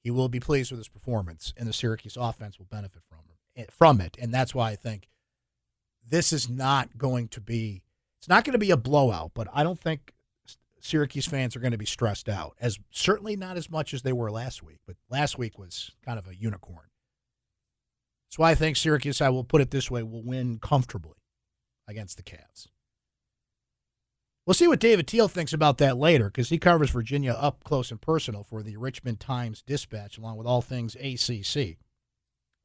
He 0.00 0.10
will 0.10 0.28
be 0.28 0.40
pleased 0.40 0.70
with 0.70 0.80
his 0.80 0.88
performance, 0.88 1.52
and 1.56 1.68
the 1.68 1.72
Syracuse 1.72 2.16
offense 2.18 2.58
will 2.58 2.66
benefit 2.66 3.02
from 3.08 3.18
eh, 3.56 3.66
from 3.70 4.00
it. 4.00 4.16
And 4.20 4.32
that's 4.32 4.54
why 4.54 4.70
I 4.70 4.76
think 4.76 5.08
this 6.06 6.32
is 6.32 6.48
not 6.48 6.98
going 6.98 7.28
to 7.28 7.40
be. 7.40 7.84
It's 8.18 8.28
not 8.28 8.44
going 8.44 8.52
to 8.52 8.58
be 8.58 8.70
a 8.70 8.76
blowout, 8.76 9.32
but 9.34 9.48
I 9.52 9.62
don't 9.62 9.78
think 9.78 10.12
Syracuse 10.84 11.26
fans 11.26 11.54
are 11.54 11.60
going 11.60 11.72
to 11.72 11.78
be 11.78 11.86
stressed 11.86 12.28
out, 12.28 12.56
as 12.60 12.76
certainly 12.90 13.36
not 13.36 13.56
as 13.56 13.70
much 13.70 13.94
as 13.94 14.02
they 14.02 14.12
were 14.12 14.32
last 14.32 14.64
week. 14.64 14.80
But 14.84 14.96
last 15.08 15.38
week 15.38 15.56
was 15.56 15.92
kind 16.04 16.18
of 16.18 16.26
a 16.26 16.34
unicorn. 16.34 16.88
That's 18.26 18.38
why 18.38 18.50
I 18.50 18.56
think 18.56 18.76
Syracuse, 18.76 19.20
I 19.20 19.28
will 19.28 19.44
put 19.44 19.60
it 19.60 19.70
this 19.70 19.92
way, 19.92 20.02
will 20.02 20.24
win 20.24 20.58
comfortably 20.58 21.18
against 21.86 22.16
the 22.16 22.24
Cavs. 22.24 22.66
We'll 24.44 24.54
see 24.54 24.66
what 24.66 24.80
David 24.80 25.06
Teel 25.06 25.28
thinks 25.28 25.52
about 25.52 25.78
that 25.78 25.98
later 25.98 26.24
because 26.24 26.48
he 26.48 26.58
covers 26.58 26.90
Virginia 26.90 27.32
up 27.32 27.62
close 27.62 27.92
and 27.92 28.00
personal 28.00 28.42
for 28.42 28.64
the 28.64 28.76
Richmond 28.76 29.20
Times 29.20 29.62
Dispatch, 29.62 30.18
along 30.18 30.36
with 30.36 30.48
all 30.48 30.62
things 30.62 30.96
ACC. 30.96 31.76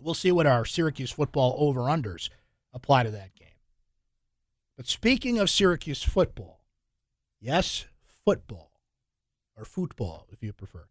We'll 0.01 0.15
see 0.15 0.31
what 0.31 0.47
our 0.47 0.65
Syracuse 0.65 1.11
football 1.11 1.55
over 1.59 1.81
unders 1.81 2.31
apply 2.73 3.03
to 3.03 3.11
that 3.11 3.35
game. 3.35 3.47
But 4.75 4.87
speaking 4.87 5.37
of 5.37 5.51
Syracuse 5.51 6.01
football, 6.01 6.61
yes, 7.39 7.85
football, 8.27 8.73
or 9.55 9.63
football, 9.63 10.27
if 10.33 10.43
you 10.43 10.51
prefer. 10.51 10.85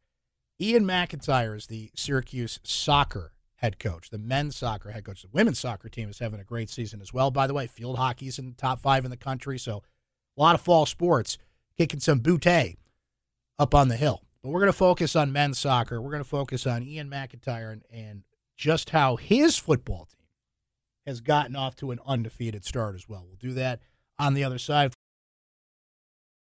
Ian 0.59 0.85
McIntyre 0.85 1.55
is 1.55 1.67
the 1.67 1.91
Syracuse 1.95 2.59
soccer 2.63 3.35
head 3.57 3.79
coach, 3.79 4.09
the 4.09 4.17
men's 4.17 4.57
soccer 4.57 4.91
head 4.91 5.05
coach. 5.05 5.21
The 5.21 5.29
women's 5.35 5.59
soccer 5.59 5.91
team 5.91 6.09
is 6.09 6.19
having 6.19 6.41
a 6.41 6.45
great 6.45 6.71
season 6.71 7.03
as 7.03 7.13
well. 7.13 7.31
By 7.31 7.47
the 7.47 7.53
way, 7.53 7.67
field 7.67 7.99
hockey's 7.99 8.39
in 8.39 8.47
the 8.47 8.55
top 8.55 8.81
five 8.81 9.05
in 9.05 9.11
the 9.11 9.19
country, 9.19 9.59
so 9.59 9.83
a 10.39 10.41
lot 10.41 10.55
of 10.55 10.63
fall 10.63 10.87
sports 10.87 11.37
kicking 11.77 12.01
some 12.01 12.21
bootay 12.21 12.71
eh, 12.71 12.73
up 13.59 13.75
on 13.75 13.89
the 13.89 13.99
hill. 13.99 14.23
But 14.43 14.49
we're 14.49 14.61
going 14.61 14.73
to 14.73 14.79
focus 14.79 15.15
on 15.15 15.31
men's 15.31 15.59
soccer. 15.59 16.01
We're 16.01 16.13
going 16.13 16.25
to 16.25 16.29
focus 16.29 16.67
on 16.67 16.85
Ian 16.85 17.11
McIntyre 17.11 17.71
and, 17.71 17.83
and 17.93 18.23
just 18.57 18.89
how 18.89 19.17
his 19.17 19.59
football 19.59 20.09
team 20.11 20.27
has 21.05 21.21
gotten 21.21 21.55
off 21.55 21.77
to 21.77 21.91
an 21.91 22.01
undefeated 22.07 22.65
start 22.65 22.95
as 22.95 23.07
well. 23.07 23.27
We'll 23.27 23.37
do 23.37 23.53
that 23.61 23.81
on 24.19 24.33
the 24.33 24.45
other 24.45 24.59
side. 24.59 24.95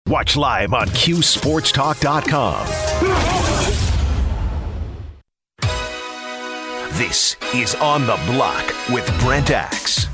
Watch 0.09 0.37
live 0.39 0.73
on 0.73 0.87
QSportsTalk.com. 0.89 2.67
This 6.97 7.37
is 7.55 7.75
On 7.75 8.07
the 8.07 8.19
Block 8.27 8.65
with 8.89 9.07
Brent 9.21 9.51
Axe. 9.51 10.07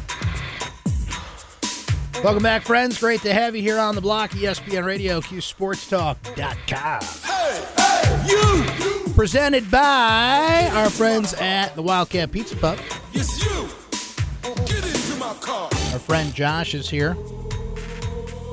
Welcome 2.25 2.43
back, 2.43 2.63
friends. 2.63 2.99
Great 2.99 3.21
to 3.21 3.33
have 3.33 3.55
you 3.55 3.63
here 3.63 3.79
on 3.79 3.95
the 3.95 4.01
block. 4.01 4.33
ESPN 4.33 4.85
Radio, 4.85 5.21
QSportsTalk.com. 5.21 7.01
Hey, 7.23 7.65
hey, 7.77 8.27
you, 8.27 8.65
you. 8.85 9.13
Presented 9.15 9.71
by 9.71 10.71
our 10.73 10.91
friends 10.91 11.35
at 11.35 11.77
the 11.77 11.83
Wildcat 11.83 12.33
Pizza 12.33 12.57
Pub. 12.57 12.81
Yes, 13.13 13.45
you. 13.45 13.69
Get 14.67 14.85
into 14.85 15.17
my 15.21 15.35
car. 15.35 15.67
Our 15.93 16.01
friend 16.01 16.35
Josh 16.35 16.75
is 16.75 16.91
here. 16.91 17.17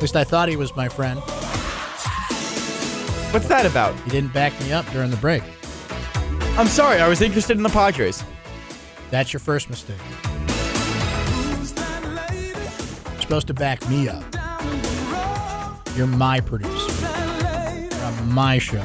At 0.01 0.05
least 0.05 0.15
I 0.15 0.23
thought 0.23 0.49
he 0.49 0.55
was 0.55 0.75
my 0.75 0.89
friend. 0.89 1.19
What's 3.31 3.47
that 3.49 3.67
about? 3.67 3.93
He 3.99 4.09
didn't 4.09 4.33
back 4.33 4.59
me 4.61 4.73
up 4.73 4.83
during 4.89 5.11
the 5.11 5.17
break. 5.17 5.43
I'm 6.57 6.65
sorry, 6.65 6.99
I 6.99 7.07
was 7.07 7.21
interested 7.21 7.55
in 7.55 7.61
the 7.61 7.69
Padres. 7.69 8.23
That's 9.11 9.31
your 9.31 9.41
first 9.41 9.69
mistake. 9.69 9.99
You're 13.11 13.21
supposed 13.21 13.45
to 13.45 13.53
back 13.53 13.87
me 13.87 14.09
up. 14.09 14.23
You're 15.95 16.07
my 16.07 16.39
producer. 16.39 17.07
You're 17.91 18.03
on 18.03 18.31
my 18.31 18.57
show. 18.57 18.83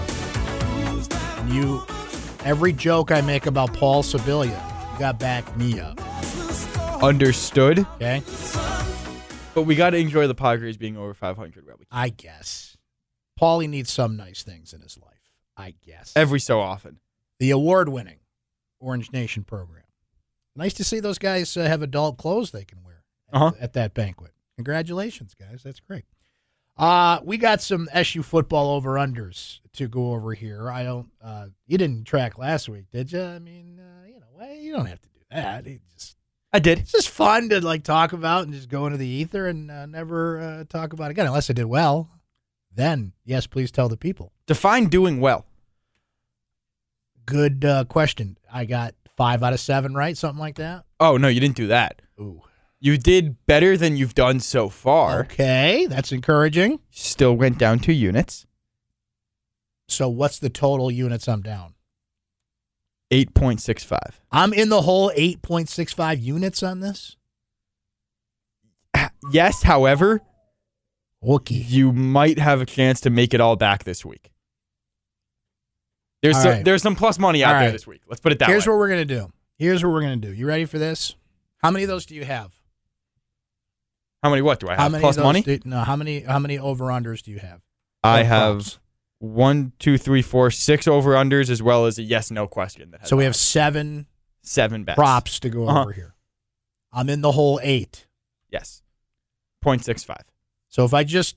And 1.39 1.49
you, 1.49 1.83
every 2.45 2.75
joke 2.75 3.11
I 3.11 3.23
make 3.23 3.47
about 3.47 3.73
Paul 3.73 4.03
Sibilia, 4.03 4.93
you 4.93 4.99
got 4.99 5.19
back 5.19 5.57
me 5.57 5.81
up. 5.81 5.99
Understood. 7.03 7.87
Okay? 7.95 8.23
But 9.57 9.63
we 9.63 9.75
got 9.75 9.91
to 9.91 9.97
enjoy 9.97 10.27
the 10.27 10.35
Padres 10.35 10.77
being 10.77 10.99
over 10.99 11.15
500. 11.15 11.65
Rebel. 11.67 11.87
I 11.91 12.11
guess. 12.11 12.77
Paulie 13.41 13.69
needs 13.69 13.91
some 13.91 14.15
nice 14.15 14.43
things 14.43 14.75
in 14.75 14.83
his 14.83 14.99
life. 14.99 15.13
I 15.57 15.75
guess. 15.85 16.13
Every 16.15 16.41
so 16.41 16.61
often. 16.61 16.99
The 17.41 17.51
award 17.53 17.89
winning 17.89 18.19
Orange 18.81 19.11
Nation 19.13 19.45
program. 19.45 19.85
Nice 20.55 20.75
to 20.75 20.85
see 20.85 21.01
those 21.01 21.19
guys 21.19 21.57
uh, 21.57 21.63
have 21.65 21.81
adult 21.81 22.19
clothes 22.19 22.51
they 22.51 22.67
can 22.67 22.83
wear 22.85 23.03
at, 23.33 23.37
Uh-huh. 23.37 23.53
at 23.59 23.73
that 23.73 23.95
banquet. 23.95 24.33
Congratulations, 24.57 25.33
guys. 25.35 25.63
That's 25.65 25.81
great. 25.81 26.05
Uh, 26.77 27.21
we 27.25 27.39
got 27.39 27.63
some 27.63 27.89
SU 27.95 28.23
football 28.23 28.75
over 28.77 28.97
unders 28.97 29.61
to 29.73 29.89
go 29.89 30.13
over 30.13 30.35
here. 30.35 30.71
I 30.71 30.83
don't. 30.83 31.09
Uh, 31.23 31.47
you 31.67 31.79
didn't 31.79 32.05
track 32.05 32.37
last 32.37 32.69
week, 32.69 32.91
did 32.93 33.11
you? 33.11 33.23
I 33.23 33.39
mean, 33.39 33.81
uh, 33.81 34.07
you 34.07 34.21
know, 34.21 34.27
well, 34.35 34.55
you 34.55 34.73
don't 34.75 34.85
have 34.85 35.01
to 35.01 35.09
do 35.09 35.21
that. 35.31 35.67
It 35.67 35.81
just 35.95 36.16
I 36.57 36.59
did. 36.59 36.79
it's 36.79 36.93
just 36.93 37.11
fun 37.11 37.51
to 37.51 37.61
like 37.61 37.83
talk 37.83 38.15
about 38.15 38.45
and 38.45 38.55
just 38.55 38.71
go 38.71 38.87
into 38.87 38.97
the 38.97 39.07
ether 39.07 39.47
and 39.47 39.71
uh, 39.71 39.85
never 39.85 40.41
uh, 40.41 40.65
talk 40.65 40.95
about 40.95 41.07
it 41.07 41.11
again 41.11 41.27
unless 41.27 41.51
I 41.51 41.53
did 41.53 41.67
well. 41.67 42.09
Then 42.75 43.13
yes, 43.27 43.47
please 43.47 43.71
tell 43.71 43.91
the 43.91 43.99
people. 43.99 44.33
Define 44.47 44.87
doing 44.87 45.21
well. 45.21 45.45
Good 47.27 47.63
uh, 47.63 47.85
question. 47.85 48.39
I 48.51 48.65
got 48.65 48.95
five 49.19 49.43
out 49.43 49.53
of 49.53 49.61
seven 49.61 49.95
right, 49.95 50.17
something 50.17 50.41
like 50.41 50.55
that. 50.55 50.87
Oh, 50.99 51.19
no, 51.19 51.29
you 51.29 51.41
didn't 51.41 51.57
do 51.57 51.67
that. 51.67 52.01
Ooh. 52.19 52.41
You 52.81 52.97
did 52.97 53.45
better 53.45 53.77
than 53.77 53.99
you've 53.99 54.15
done 54.15 54.41
so 54.41 54.71
far. 54.71 55.21
Okay, 55.25 55.87
that's 55.91 56.11
encouraging. 56.11 56.81
Still 56.91 57.37
went 57.37 57.59
down 57.59 57.81
two 57.81 57.93
units. 57.93 58.47
So 59.89 60.09
what's 60.09 60.39
the 60.39 60.49
total 60.49 60.91
units 60.91 61.29
I'm 61.29 61.43
down? 61.43 61.75
8.65. 63.11 63.99
I'm 64.33 64.53
in 64.53 64.69
the 64.69 64.83
whole 64.83 65.11
8.65 65.17 66.21
units 66.23 66.63
on 66.63 66.81
this. 66.81 67.17
Yes, 69.31 69.63
however, 69.63 70.21
Wookie. 71.23 71.65
you 71.69 71.93
might 71.93 72.39
have 72.39 72.61
a 72.61 72.67
chance 72.67 73.01
to 73.03 73.11
make 73.11 73.35
it 73.35 73.41
all 73.41 73.57
back 73.57 73.85
this 73.85 74.05
week. 74.05 74.31
There's 76.23 76.37
All 76.37 76.43
some, 76.43 76.51
right. 76.53 76.65
there's 76.65 76.83
some 76.83 76.97
plus 76.97 77.19
money 77.19 77.45
out 77.45 77.55
All 77.55 77.61
there 77.61 77.69
right. 77.69 77.73
this 77.73 77.87
week. 77.87 78.03
Let's 78.09 78.21
put 78.21 78.33
it 78.33 78.39
that 78.39 78.49
Here's 78.49 78.67
way. 78.67 78.73
what 78.73 78.79
we're 78.79 78.89
gonna 78.89 79.05
do. 79.05 79.31
Here's 79.59 79.85
what 79.85 79.93
we're 79.93 80.01
gonna 80.01 80.17
do. 80.17 80.33
You 80.33 80.47
ready 80.47 80.65
for 80.65 80.79
this? 80.79 81.15
How 81.59 81.71
many 81.71 81.85
of 81.85 81.89
those 81.89 82.07
do 82.07 82.15
you 82.15 82.25
have? 82.25 82.53
How 84.23 84.31
many 84.31 84.43
what 84.43 84.61
do 84.61 84.69
I 84.69 84.77
how 84.77 84.85
have? 84.85 84.93
many 84.93 85.03
Plus 85.03 85.19
money? 85.19 85.43
Do, 85.43 85.59
no. 85.65 85.81
How 85.81 85.95
many? 85.95 86.21
How 86.21 86.39
many 86.39 86.59
over 86.59 86.87
unders 86.87 87.23
do 87.23 87.31
you 87.31 87.39
have? 87.39 87.61
I 88.03 88.23
have 88.23 88.57
props? 88.57 88.79
One, 89.19 89.73
two, 89.79 89.97
three, 89.99 90.23
four, 90.23 90.51
six 90.51 90.87
over 90.87 91.13
unders 91.13 91.49
as 91.51 91.63
well 91.63 91.87
as 91.87 91.99
a 91.99 92.03
yes 92.03 92.31
no 92.31 92.47
question. 92.47 92.91
That 92.91 93.01
has 93.01 93.09
So 93.11 93.17
we 93.17 93.25
have 93.25 93.37
seven 93.37 94.07
seven 94.43 94.85
bets. 94.85 94.97
props 94.97 95.41
to 95.41 95.49
go 95.51 95.67
Uh-huh. 95.69 95.83
over 95.83 95.93
here. 95.93 96.15
I'm 96.93 97.09
in 97.09 97.21
the 97.21 97.33
whole 97.33 97.59
eight. 97.63 98.07
Yes. 98.51 98.83
0.65. 99.65 100.17
So 100.69 100.85
if 100.85 100.95
I 100.95 101.03
just 101.05 101.37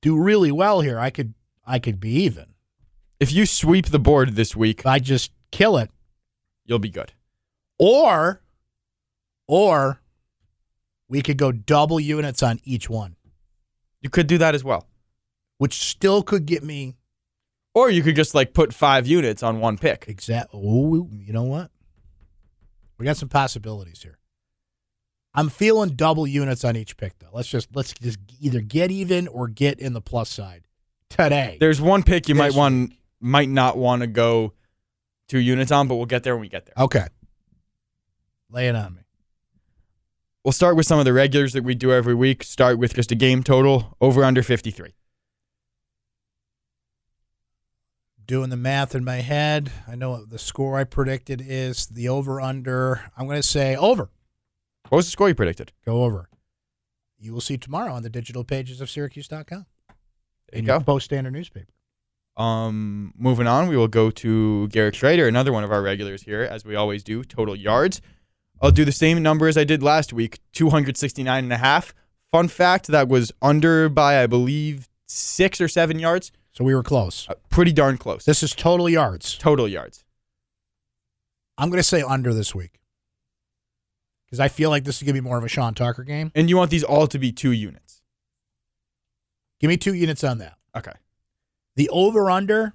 do 0.00 0.16
really 0.18 0.50
well 0.52 0.80
here, 0.80 0.98
I 0.98 1.10
could 1.10 1.34
I 1.66 1.78
could 1.78 1.98
be 2.00 2.10
even. 2.22 2.54
If 3.18 3.32
you 3.32 3.44
sweep 3.46 3.86
the 3.86 3.98
board 3.98 4.34
this 4.36 4.54
week, 4.54 4.80
If 4.80 4.86
I 4.86 4.98
just 4.98 5.32
kill 5.50 5.76
it, 5.78 5.90
you'll 6.64 6.78
be 6.78 6.90
good. 6.90 7.12
or 7.78 8.42
or 9.48 10.00
we 11.08 11.22
could 11.22 11.36
go 11.36 11.52
double 11.52 12.00
units 12.00 12.42
on 12.42 12.60
each 12.64 12.88
one, 12.90 13.16
You 14.00 14.10
could 14.10 14.26
do 14.26 14.38
that 14.38 14.54
as 14.54 14.64
well. 14.64 14.86
Which 15.58 15.74
still 15.74 16.22
could 16.22 16.46
get 16.46 16.62
me 16.62 16.96
Or 17.74 17.90
you 17.90 18.02
could 18.02 18.16
just 18.16 18.34
like 18.34 18.54
put 18.54 18.72
five 18.72 19.06
units 19.06 19.42
on 19.42 19.60
one 19.60 19.78
pick. 19.78 20.06
Exactly. 20.08 20.60
Oh, 20.62 21.08
you 21.12 21.32
know 21.32 21.42
what? 21.44 21.70
We 22.98 23.04
got 23.04 23.16
some 23.16 23.28
possibilities 23.28 24.02
here. 24.02 24.18
I'm 25.34 25.50
feeling 25.50 25.90
double 25.90 26.26
units 26.26 26.64
on 26.64 26.76
each 26.76 26.96
pick 26.96 27.18
though. 27.18 27.28
Let's 27.32 27.48
just 27.48 27.68
let's 27.76 27.92
just 27.92 28.18
either 28.40 28.60
get 28.60 28.90
even 28.90 29.28
or 29.28 29.48
get 29.48 29.78
in 29.78 29.92
the 29.92 30.00
plus 30.00 30.30
side 30.30 30.66
today. 31.10 31.58
There's 31.60 31.80
one 31.80 32.02
pick 32.02 32.28
you 32.28 32.34
might 32.34 32.54
want 32.54 32.94
might 33.20 33.50
not 33.50 33.76
want 33.76 34.00
to 34.00 34.06
go 34.06 34.54
two 35.28 35.38
units 35.38 35.70
on, 35.70 35.88
but 35.88 35.96
we'll 35.96 36.06
get 36.06 36.22
there 36.22 36.34
when 36.34 36.40
we 36.40 36.48
get 36.48 36.64
there. 36.64 36.74
Okay, 36.84 37.06
lay 38.50 38.68
it 38.68 38.74
on 38.74 38.94
me. 38.94 39.02
We'll 40.42 40.52
start 40.52 40.76
with 40.76 40.86
some 40.86 40.98
of 40.98 41.04
the 41.04 41.12
regulars 41.12 41.52
that 41.52 41.64
we 41.64 41.74
do 41.74 41.92
every 41.92 42.14
week. 42.14 42.42
Start 42.42 42.78
with 42.78 42.94
just 42.94 43.12
a 43.12 43.16
game 43.16 43.42
total 43.42 43.96
over 44.00 44.24
under 44.24 44.42
53. 44.42 44.94
Doing 48.26 48.50
the 48.50 48.56
math 48.56 48.94
in 48.94 49.04
my 49.04 49.16
head. 49.16 49.70
I 49.86 49.94
know 49.94 50.10
what 50.10 50.30
the 50.30 50.38
score 50.38 50.78
I 50.78 50.84
predicted 50.84 51.40
is 51.44 51.86
the 51.86 52.08
over 52.08 52.40
under. 52.40 53.10
I'm 53.16 53.26
going 53.26 53.40
to 53.40 53.46
say 53.46 53.76
over. 53.76 54.10
What 54.88 54.96
was 54.96 55.06
the 55.06 55.12
score 55.12 55.28
you 55.28 55.34
predicted? 55.34 55.72
Go 55.84 56.02
over. 56.04 56.28
You 57.18 57.32
will 57.32 57.40
see 57.40 57.56
tomorrow 57.56 57.92
on 57.92 58.02
the 58.02 58.10
digital 58.10 58.42
pages 58.44 58.80
of 58.80 58.90
Syracuse.com. 58.90 59.66
There 59.88 60.58
in 60.58 60.64
you 60.64 60.72
your 60.72 60.78
go. 60.80 60.84
Post 60.84 61.06
Standard 61.06 61.32
newspaper. 61.32 61.72
Um, 62.36 63.14
moving 63.16 63.46
on, 63.46 63.68
we 63.68 63.76
will 63.76 63.88
go 63.88 64.10
to 64.10 64.68
Garrett 64.68 64.94
Shrader, 64.94 65.26
another 65.26 65.52
one 65.52 65.64
of 65.64 65.72
our 65.72 65.80
regulars 65.80 66.22
here, 66.22 66.42
as 66.42 66.64
we 66.64 66.74
always 66.74 67.02
do. 67.02 67.24
Total 67.24 67.56
yards. 67.56 68.02
I'll 68.60 68.70
do 68.70 68.84
the 68.84 68.92
same 68.92 69.22
number 69.22 69.48
as 69.48 69.56
I 69.56 69.64
did 69.64 69.82
last 69.82 70.12
week 70.12 70.40
269 70.52 71.44
and 71.44 71.52
a 71.52 71.58
half. 71.58 71.94
Fun 72.30 72.48
fact 72.48 72.88
that 72.88 73.08
was 73.08 73.32
under 73.40 73.88
by, 73.88 74.22
I 74.22 74.26
believe, 74.26 74.88
six 75.06 75.60
or 75.60 75.68
seven 75.68 75.98
yards. 75.98 76.32
So 76.56 76.64
we 76.64 76.74
were 76.74 76.82
close. 76.82 77.28
Uh, 77.28 77.34
pretty 77.50 77.72
darn 77.72 77.98
close. 77.98 78.24
This 78.24 78.42
is 78.42 78.54
total 78.54 78.88
yards. 78.88 79.36
Total 79.36 79.68
yards. 79.68 80.04
I'm 81.58 81.68
going 81.68 81.78
to 81.80 81.82
say 81.88 82.00
under 82.02 82.32
this 82.32 82.54
week 82.54 82.80
because 84.26 84.40
I 84.40 84.48
feel 84.48 84.70
like 84.70 84.84
this 84.84 84.96
is 84.96 85.02
going 85.02 85.14
to 85.14 85.20
be 85.20 85.26
more 85.26 85.36
of 85.36 85.44
a 85.44 85.48
Sean 85.48 85.74
Tucker 85.74 86.02
game. 86.02 86.32
And 86.34 86.48
you 86.48 86.56
want 86.56 86.70
these 86.70 86.82
all 86.84 87.06
to 87.08 87.18
be 87.18 87.30
two 87.30 87.52
units. 87.52 88.00
Give 89.60 89.68
me 89.68 89.76
two 89.76 89.94
units 89.94 90.24
on 90.24 90.38
that. 90.38 90.54
Okay. 90.74 90.92
The 91.76 91.88
over 91.90 92.30
under, 92.30 92.74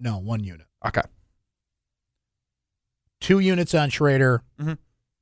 no, 0.00 0.18
one 0.18 0.42
unit. 0.44 0.66
Okay. 0.86 1.02
Two 3.20 3.38
units 3.40 3.74
on 3.74 3.90
Shrader, 3.90 4.40
Mhm. 4.58 4.78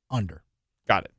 under. 0.09 0.43
Got 0.87 1.05
it. 1.05 1.11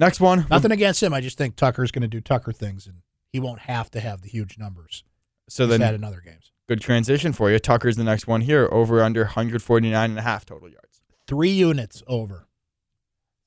Next 0.00 0.18
one. 0.18 0.46
Nothing 0.50 0.72
against 0.72 1.02
him. 1.02 1.12
I 1.12 1.20
just 1.20 1.36
think 1.38 1.54
Tucker's 1.56 1.92
going 1.92 2.02
to 2.02 2.08
do 2.08 2.20
Tucker 2.22 2.52
things, 2.52 2.86
and 2.86 3.02
he 3.32 3.38
won't 3.38 3.60
have 3.60 3.90
to 3.90 4.00
have 4.00 4.22
the 4.22 4.28
huge 4.28 4.58
numbers. 4.58 5.04
So 5.48 5.66
then 5.66 5.82
had 5.82 5.94
in 5.94 6.02
other 6.02 6.22
games. 6.24 6.52
good 6.68 6.80
transition 6.80 7.32
for 7.32 7.50
you. 7.50 7.58
Tucker's 7.58 7.96
the 7.96 8.04
next 8.04 8.26
one 8.26 8.40
here. 8.40 8.68
Over 8.72 9.02
under 9.02 9.22
149 9.24 10.10
and 10.10 10.18
a 10.18 10.22
half 10.22 10.46
total 10.46 10.68
yards. 10.68 11.02
Three 11.26 11.50
units 11.50 12.02
over. 12.06 12.46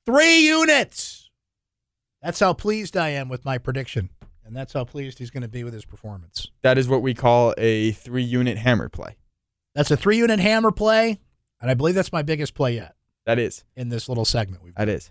Three 0.05 0.45
units. 0.47 1.29
That's 2.21 2.39
how 2.39 2.53
pleased 2.53 2.95
I 2.95 3.09
am 3.09 3.29
with 3.29 3.43
my 3.45 3.57
prediction, 3.57 4.09
and 4.45 4.55
that's 4.55 4.73
how 4.73 4.83
pleased 4.85 5.17
he's 5.19 5.31
going 5.31 5.41
to 5.41 5.49
be 5.49 5.63
with 5.63 5.73
his 5.73 5.85
performance. 5.85 6.49
That 6.61 6.77
is 6.77 6.87
what 6.87 7.01
we 7.01 7.13
call 7.13 7.53
a 7.57 7.91
three 7.93 8.23
unit 8.23 8.57
hammer 8.57 8.89
play. 8.89 9.17
That's 9.75 9.89
a 9.89 9.97
three-unit 9.97 10.39
hammer 10.39 10.71
play, 10.71 11.19
and 11.59 11.71
I 11.71 11.73
believe 11.73 11.95
that's 11.95 12.11
my 12.13 12.21
biggest 12.21 12.53
play 12.53 12.75
yet 12.75 12.95
That 13.25 13.39
is. 13.39 13.63
in 13.75 13.89
this 13.89 14.07
little 14.07 14.23
segment 14.23 14.63
we've. 14.63 14.75
That 14.75 14.87
is. 14.87 15.09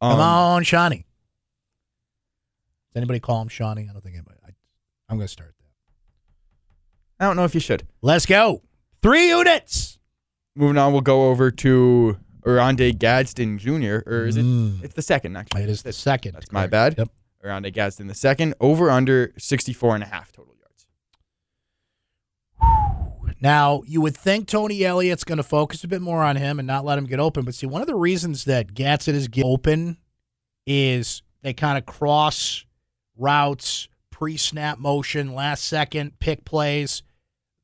Come 0.00 0.12
Um, 0.12 0.20
on, 0.20 0.62
Shawnee. 0.64 1.04
Does 2.92 3.00
anybody 3.00 3.20
call 3.20 3.42
him 3.42 3.48
Shawnee? 3.48 3.86
I 3.88 3.92
don't 3.92 4.02
think 4.02 4.16
anybody. 4.16 4.38
I, 4.44 4.50
I'm 5.08 5.16
going 5.18 5.26
to 5.26 5.32
start 5.32 5.54
that. 5.58 7.24
I 7.24 7.26
don't 7.26 7.36
know 7.36 7.44
if 7.44 7.54
you 7.54 7.60
should. 7.60 7.86
Let's 8.02 8.26
go. 8.26 8.62
Three 9.02 9.28
units. 9.28 9.98
Moving 10.56 10.78
on, 10.78 10.92
we'll 10.92 11.00
go 11.02 11.28
over 11.28 11.50
to 11.50 12.18
Oronde 12.46 12.98
Gadsden 12.98 13.58
Jr. 13.58 13.98
Or 14.06 14.26
is 14.26 14.36
it? 14.36 14.44
Mm. 14.44 14.82
It's 14.82 14.94
the 14.94 15.02
second, 15.02 15.36
actually. 15.36 15.62
It 15.62 15.68
is 15.70 15.82
the 15.82 15.92
second. 15.92 16.32
That's 16.34 16.50
my 16.50 16.66
bad. 16.66 16.96
Yep. 16.98 17.08
Oronde 17.44 17.72
Gadsden 17.72 18.06
the 18.08 18.14
second. 18.14 18.54
Over 18.60 18.90
under 18.90 19.32
64 19.38 19.94
and 19.94 20.04
a 20.04 20.06
half 20.06 20.32
total 20.32 20.46
yards. 20.46 20.49
Now, 23.40 23.82
you 23.86 24.02
would 24.02 24.16
think 24.16 24.46
Tony 24.46 24.84
Elliott's 24.84 25.24
going 25.24 25.38
to 25.38 25.42
focus 25.42 25.82
a 25.82 25.88
bit 25.88 26.02
more 26.02 26.22
on 26.22 26.36
him 26.36 26.58
and 26.58 26.66
not 26.66 26.84
let 26.84 26.98
him 26.98 27.06
get 27.06 27.20
open. 27.20 27.44
But 27.44 27.54
see, 27.54 27.66
one 27.66 27.80
of 27.80 27.88
the 27.88 27.94
reasons 27.94 28.44
that 28.44 28.74
Gadsden 28.74 29.14
is 29.14 29.28
get 29.28 29.44
open 29.44 29.96
is 30.66 31.22
they 31.42 31.54
kind 31.54 31.78
of 31.78 31.86
cross 31.86 32.66
routes, 33.16 33.88
pre 34.10 34.36
snap 34.36 34.78
motion, 34.78 35.34
last 35.34 35.64
second 35.64 36.18
pick 36.18 36.44
plays. 36.44 37.02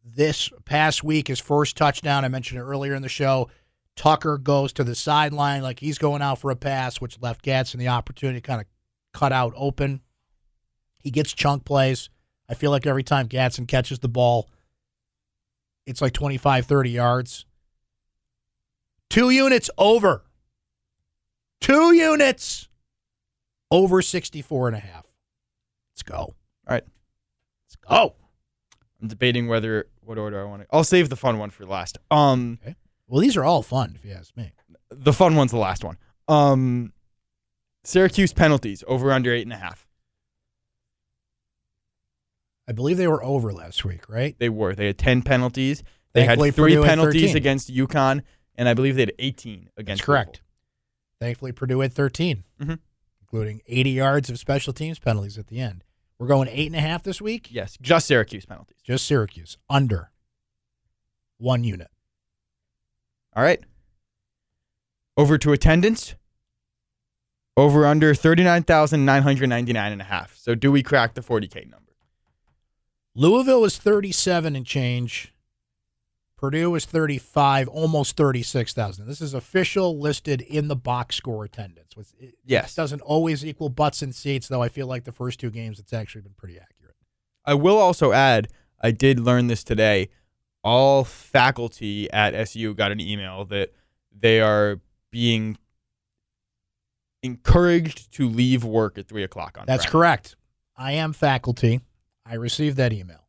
This 0.02 0.50
past 0.64 1.04
week, 1.04 1.28
his 1.28 1.40
first 1.40 1.76
touchdown, 1.76 2.24
I 2.24 2.28
mentioned 2.28 2.60
it 2.60 2.64
earlier 2.64 2.94
in 2.94 3.02
the 3.02 3.08
show. 3.08 3.50
Tucker 3.96 4.38
goes 4.38 4.72
to 4.74 4.84
the 4.84 4.94
sideline 4.94 5.62
like 5.62 5.80
he's 5.80 5.98
going 5.98 6.22
out 6.22 6.38
for 6.38 6.50
a 6.50 6.56
pass, 6.56 7.00
which 7.00 7.20
left 7.20 7.42
Gadsden 7.42 7.80
the 7.80 7.88
opportunity 7.88 8.40
to 8.40 8.46
kind 8.46 8.60
of 8.60 8.66
cut 9.12 9.32
out 9.32 9.52
open. 9.56 10.00
He 10.98 11.10
gets 11.10 11.32
chunk 11.32 11.64
plays. 11.64 12.08
I 12.48 12.54
feel 12.54 12.70
like 12.70 12.86
every 12.86 13.02
time 13.02 13.26
Gadsden 13.26 13.66
catches 13.66 13.98
the 13.98 14.08
ball, 14.08 14.48
it's 15.86 16.02
like 16.02 16.12
25, 16.12 16.66
30 16.66 16.90
yards. 16.90 17.46
Two 19.08 19.30
units 19.30 19.70
over. 19.78 20.24
Two 21.60 21.94
units 21.94 22.68
over 23.70 24.02
64 24.02 24.68
and 24.68 24.76
a 24.76 24.80
half. 24.80 25.06
Let's 25.92 26.02
go. 26.02 26.16
All 26.16 26.34
right. 26.68 26.84
Let's 27.66 27.76
go. 27.88 28.14
I'm 29.00 29.08
debating 29.08 29.46
whether 29.48 29.86
what 30.00 30.18
order 30.18 30.40
I 30.40 30.44
want 30.44 30.62
to. 30.62 30.68
I'll 30.72 30.84
save 30.84 31.08
the 31.08 31.16
fun 31.16 31.38
one 31.38 31.50
for 31.50 31.64
last. 31.66 31.98
Um, 32.10 32.58
Well, 33.08 33.20
these 33.20 33.36
are 33.36 33.44
all 33.44 33.62
fun, 33.62 33.92
if 33.96 34.04
you 34.04 34.12
ask 34.12 34.36
me. 34.36 34.52
the 34.90 35.12
fun 35.12 35.36
one's 35.36 35.50
the 35.52 35.58
last 35.58 35.84
one. 35.84 35.96
Um, 36.28 36.92
Syracuse 37.84 38.32
penalties 38.32 38.82
over 38.88 39.12
under 39.12 39.32
eight 39.32 39.42
and 39.46 39.52
a 39.52 39.56
half. 39.56 39.85
I 42.68 42.72
believe 42.72 42.96
they 42.96 43.06
were 43.08 43.22
over 43.22 43.52
last 43.52 43.84
week, 43.84 44.08
right? 44.08 44.36
They 44.38 44.48
were. 44.48 44.74
They 44.74 44.86
had 44.86 44.98
ten 44.98 45.22
penalties. 45.22 45.82
They 46.12 46.26
Thankfully, 46.26 46.48
had 46.48 46.54
three 46.56 46.74
Purdue 46.76 46.84
penalties 46.86 47.22
13. 47.32 47.36
against 47.36 47.72
UConn, 47.74 48.22
and 48.56 48.68
I 48.68 48.74
believe 48.74 48.96
they 48.96 49.02
had 49.02 49.12
18 49.18 49.68
against. 49.76 50.00
That's 50.00 50.06
correct. 50.06 50.40
Thankfully, 51.20 51.52
Purdue 51.52 51.80
had 51.80 51.92
13, 51.92 52.44
Mhm. 52.60 52.78
including 53.20 53.60
80 53.66 53.90
yards 53.90 54.30
of 54.30 54.38
special 54.38 54.72
teams 54.72 54.98
penalties 54.98 55.36
at 55.38 55.46
the 55.48 55.60
end. 55.60 55.84
We're 56.18 56.26
going 56.26 56.48
eight 56.50 56.66
and 56.66 56.76
a 56.76 56.80
half 56.80 57.02
this 57.02 57.20
week. 57.20 57.48
Yes, 57.50 57.76
just 57.80 58.06
Syracuse 58.06 58.46
penalties. 58.46 58.78
Just 58.82 59.06
Syracuse 59.06 59.58
under 59.68 60.10
one 61.38 61.62
unit. 61.64 61.88
All 63.34 63.42
right. 63.42 63.62
Over 65.18 65.36
to 65.38 65.52
attendance. 65.52 66.14
Over 67.58 67.86
under 67.86 68.14
39,999 68.14 69.92
and 69.92 70.00
a 70.00 70.04
half. 70.04 70.34
So 70.36 70.54
do 70.54 70.72
we 70.72 70.82
crack 70.82 71.14
the 71.14 71.22
40K 71.22 71.64
number? 71.64 71.85
Louisville 73.18 73.64
is 73.64 73.78
37 73.78 74.54
and 74.54 74.66
change. 74.66 75.32
Purdue 76.36 76.74
is 76.74 76.84
35, 76.84 77.66
almost 77.68 78.14
36,000. 78.18 79.06
This 79.06 79.22
is 79.22 79.32
official 79.32 79.98
listed 79.98 80.42
in 80.42 80.68
the 80.68 80.76
box 80.76 81.16
score 81.16 81.44
attendance. 81.44 81.96
Which 81.96 82.08
it 82.20 82.34
Yes. 82.44 82.74
doesn't 82.74 83.00
always 83.00 83.42
equal 83.42 83.70
butts 83.70 84.02
and 84.02 84.14
seats, 84.14 84.48
though 84.48 84.62
I 84.62 84.68
feel 84.68 84.86
like 84.86 85.04
the 85.04 85.12
first 85.12 85.40
two 85.40 85.50
games 85.50 85.78
it's 85.78 85.94
actually 85.94 86.20
been 86.20 86.34
pretty 86.36 86.58
accurate. 86.58 86.94
I 87.46 87.54
will 87.54 87.78
also 87.78 88.12
add, 88.12 88.48
I 88.82 88.90
did 88.90 89.18
learn 89.18 89.46
this 89.46 89.64
today. 89.64 90.10
All 90.62 91.02
faculty 91.04 92.10
at 92.10 92.34
SU 92.34 92.74
got 92.74 92.92
an 92.92 93.00
email 93.00 93.46
that 93.46 93.72
they 94.12 94.40
are 94.42 94.80
being 95.10 95.56
encouraged 97.22 98.12
to 98.12 98.28
leave 98.28 98.62
work 98.62 98.98
at 98.98 99.08
three 99.08 99.22
o'clock 99.22 99.56
on 99.58 99.64
That's 99.66 99.84
Friday, 99.84 99.92
correct. 99.92 100.36
I 100.76 100.92
am 100.92 101.14
faculty. 101.14 101.80
I 102.28 102.34
received 102.34 102.76
that 102.78 102.92
email. 102.92 103.26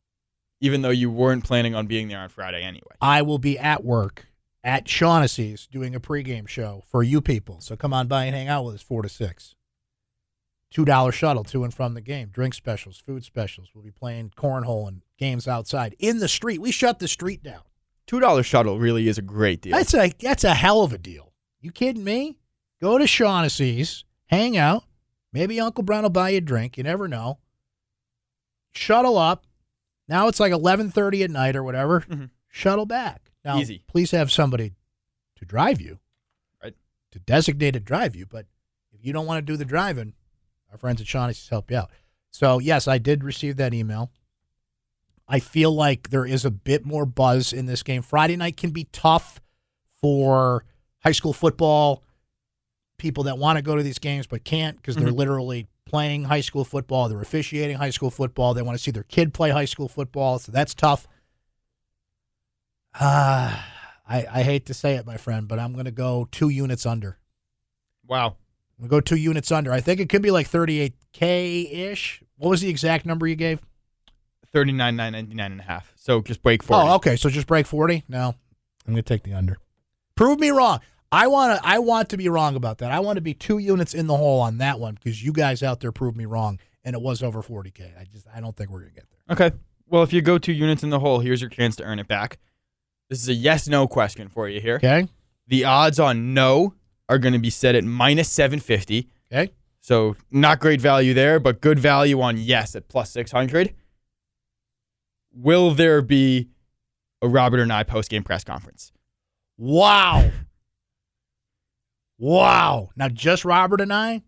even 0.60 0.82
though 0.82 0.90
you 0.90 1.10
weren't 1.10 1.44
planning 1.44 1.74
on 1.74 1.86
being 1.86 2.08
there 2.08 2.18
on 2.18 2.28
Friday 2.28 2.62
anyway. 2.62 2.96
I 3.00 3.22
will 3.22 3.38
be 3.38 3.56
at 3.58 3.84
work 3.84 4.26
at 4.64 4.88
Shaughnessy's 4.88 5.68
doing 5.68 5.94
a 5.94 6.00
pregame 6.00 6.48
show 6.48 6.82
for 6.90 7.02
you 7.04 7.20
people. 7.20 7.60
So 7.60 7.76
come 7.76 7.94
on 7.94 8.08
by 8.08 8.24
and 8.24 8.34
hang 8.34 8.48
out 8.48 8.64
with 8.64 8.74
us 8.74 8.82
four 8.82 9.02
to 9.02 9.08
six. 9.08 9.54
Two 10.70 10.84
dollar 10.84 11.12
shuttle 11.12 11.44
to 11.44 11.64
and 11.64 11.72
from 11.72 11.94
the 11.94 12.00
game. 12.00 12.28
Drink 12.28 12.54
specials, 12.54 12.98
food 12.98 13.24
specials. 13.24 13.68
We'll 13.74 13.84
be 13.84 13.90
playing 13.90 14.32
cornhole 14.36 14.86
and 14.88 15.00
games 15.16 15.48
outside 15.48 15.94
in 15.98 16.18
the 16.18 16.28
street. 16.28 16.60
We 16.60 16.72
shut 16.72 16.98
the 16.98 17.08
street 17.08 17.42
down. 17.42 17.62
Two 18.06 18.20
dollar 18.20 18.42
shuttle 18.42 18.78
really 18.78 19.08
is 19.08 19.16
a 19.16 19.22
great 19.22 19.62
deal. 19.62 19.76
That's 19.76 19.94
a 19.94 20.12
that's 20.20 20.44
a 20.44 20.54
hell 20.54 20.82
of 20.82 20.92
a 20.92 20.98
deal. 20.98 21.32
You 21.60 21.70
kidding 21.70 22.04
me? 22.04 22.36
Go 22.82 22.98
to 22.98 23.06
Shaughnessy's, 23.06 24.04
hang 24.26 24.56
out. 24.56 24.84
Maybe 25.32 25.58
Uncle 25.60 25.84
Brown 25.84 26.02
will 26.02 26.10
buy 26.10 26.30
you 26.30 26.38
a 26.38 26.40
drink. 26.42 26.76
You 26.76 26.84
never 26.84 27.08
know. 27.08 27.38
Shuttle 28.78 29.18
up. 29.18 29.44
Now 30.08 30.28
it's 30.28 30.40
like 30.40 30.52
eleven 30.52 30.90
thirty 30.90 31.22
at 31.22 31.30
night 31.30 31.56
or 31.56 31.62
whatever. 31.62 32.00
Mhm. 32.02 32.30
Shuttle 32.48 32.86
back. 32.86 33.30
Now, 33.44 33.58
Easy. 33.58 33.82
Please 33.86 34.10
have 34.12 34.30
somebody 34.32 34.72
to 35.36 35.44
drive 35.44 35.80
you. 35.80 35.98
Right. 36.62 36.74
To 37.12 37.18
designate 37.18 37.72
to 37.72 37.80
drive 37.80 38.16
you. 38.16 38.26
But 38.26 38.46
if 38.92 39.04
you 39.04 39.12
don't 39.12 39.26
want 39.26 39.38
to 39.38 39.52
do 39.52 39.56
the 39.56 39.64
driving, 39.64 40.14
our 40.70 40.78
friends 40.78 41.00
at 41.00 41.06
Shaughnessy's 41.06 41.48
help 41.48 41.70
you 41.70 41.76
out. 41.78 41.90
So 42.30 42.58
yes, 42.58 42.88
I 42.88 42.98
did 42.98 43.22
receive 43.24 43.56
that 43.56 43.74
email. 43.74 44.10
I 45.26 45.40
feel 45.40 45.72
like 45.74 46.08
there 46.10 46.24
is 46.24 46.44
a 46.44 46.50
bit 46.50 46.86
more 46.86 47.04
buzz 47.04 47.52
in 47.52 47.66
this 47.66 47.82
game. 47.82 48.00
Friday 48.02 48.36
night 48.36 48.56
can 48.56 48.70
be 48.70 48.84
tough 48.92 49.40
for 50.00 50.64
high 51.00 51.12
school 51.12 51.32
football 51.32 52.02
people 52.98 53.24
that 53.24 53.38
want 53.38 53.56
to 53.56 53.62
go 53.62 53.76
to 53.76 53.82
these 53.82 53.98
games 53.98 54.26
but 54.26 54.42
can't 54.44 54.76
because 54.76 54.96
they're 54.96 55.08
Mhm. 55.08 55.16
literally 55.18 55.66
playing 55.88 56.24
high 56.24 56.40
school 56.40 56.64
football. 56.64 57.08
They're 57.08 57.20
officiating 57.20 57.76
high 57.76 57.90
school 57.90 58.10
football. 58.10 58.54
They 58.54 58.62
want 58.62 58.76
to 58.78 58.82
see 58.82 58.90
their 58.90 59.02
kid 59.04 59.34
play 59.34 59.50
high 59.50 59.64
school 59.64 59.88
football, 59.88 60.38
so 60.38 60.52
that's 60.52 60.74
tough. 60.74 61.06
Ah, 62.94 63.66
I, 64.08 64.26
I 64.30 64.42
hate 64.42 64.66
to 64.66 64.74
say 64.74 64.94
it, 64.96 65.06
my 65.06 65.16
friend, 65.16 65.46
but 65.48 65.58
I'm 65.58 65.72
going 65.72 65.84
to 65.84 65.90
go 65.90 66.28
two 66.30 66.48
units 66.48 66.86
under. 66.86 67.18
wow. 68.06 68.36
I'm 68.80 68.86
going 68.86 69.02
to 69.02 69.08
go 69.10 69.16
two 69.16 69.20
units 69.20 69.50
under. 69.50 69.72
I 69.72 69.80
think 69.80 69.98
it 69.98 70.08
could 70.08 70.22
be 70.22 70.30
like 70.30 70.48
38K 70.48 71.72
ish. 71.90 72.22
What 72.36 72.50
was 72.50 72.60
the 72.60 72.68
exact 72.68 73.06
number 73.06 73.26
you 73.26 73.34
gave? 73.34 73.60
39,999 74.52 75.50
and 75.50 75.60
a 75.60 75.64
half. 75.64 75.92
So 75.96 76.22
just 76.22 76.44
break 76.44 76.62
40. 76.62 76.88
Oh, 76.88 76.94
okay. 76.94 77.16
So 77.16 77.28
just 77.28 77.48
break 77.48 77.66
40? 77.66 78.04
No. 78.08 78.36
I'm 78.86 78.92
going 78.94 79.02
to 79.02 79.02
take 79.02 79.24
the 79.24 79.34
under. 79.34 79.58
Prove 80.14 80.38
me 80.38 80.50
wrong. 80.50 80.78
I 81.10 81.26
want 81.26 81.58
to 81.58 81.66
I 81.66 81.78
want 81.78 82.10
to 82.10 82.16
be 82.16 82.28
wrong 82.28 82.54
about 82.56 82.78
that. 82.78 82.90
I 82.90 83.00
want 83.00 83.16
to 83.16 83.22
be 83.22 83.34
two 83.34 83.58
units 83.58 83.94
in 83.94 84.06
the 84.06 84.16
hole 84.16 84.40
on 84.40 84.58
that 84.58 84.78
one 84.78 84.94
because 84.94 85.22
you 85.22 85.32
guys 85.32 85.62
out 85.62 85.80
there 85.80 85.92
proved 85.92 86.16
me 86.16 86.26
wrong 86.26 86.58
and 86.84 86.94
it 86.94 87.00
was 87.00 87.22
over 87.22 87.42
40k. 87.42 87.98
I 87.98 88.04
just 88.04 88.26
I 88.34 88.40
don't 88.40 88.56
think 88.56 88.70
we're 88.70 88.80
going 88.80 88.92
to 88.92 88.96
get 88.96 89.06
there. 89.10 89.48
Okay. 89.48 89.56
Well, 89.88 90.02
if 90.02 90.12
you 90.12 90.20
go 90.20 90.36
two 90.36 90.52
units 90.52 90.82
in 90.82 90.90
the 90.90 90.98
hole, 90.98 91.20
here's 91.20 91.40
your 91.40 91.48
chance 91.48 91.76
to 91.76 91.84
earn 91.84 91.98
it 91.98 92.08
back. 92.08 92.38
This 93.08 93.22
is 93.22 93.28
a 93.28 93.34
yes 93.34 93.66
no 93.68 93.88
question 93.88 94.28
for 94.28 94.48
you 94.48 94.60
here. 94.60 94.76
Okay? 94.76 95.08
The 95.46 95.64
odds 95.64 95.98
on 95.98 96.34
no 96.34 96.74
are 97.08 97.18
going 97.18 97.32
to 97.32 97.38
be 97.38 97.48
set 97.48 97.74
at 97.74 97.84
minus 97.84 98.30
750. 98.30 99.08
Okay? 99.32 99.50
So 99.80 100.14
not 100.30 100.60
great 100.60 100.82
value 100.82 101.14
there, 101.14 101.40
but 101.40 101.62
good 101.62 101.78
value 101.78 102.20
on 102.20 102.36
yes 102.36 102.76
at 102.76 102.88
plus 102.88 103.10
600. 103.12 103.74
Will 105.32 105.70
there 105.70 106.02
be 106.02 106.48
a 107.22 107.28
Robert 107.28 107.66
Anae 107.66 107.86
post 107.86 108.10
game 108.10 108.24
press 108.24 108.44
conference? 108.44 108.92
Wow. 109.56 110.30
Wow. 112.18 112.90
Now 112.96 113.08
just 113.08 113.44
Robert 113.44 113.80
Anae? 113.80 114.22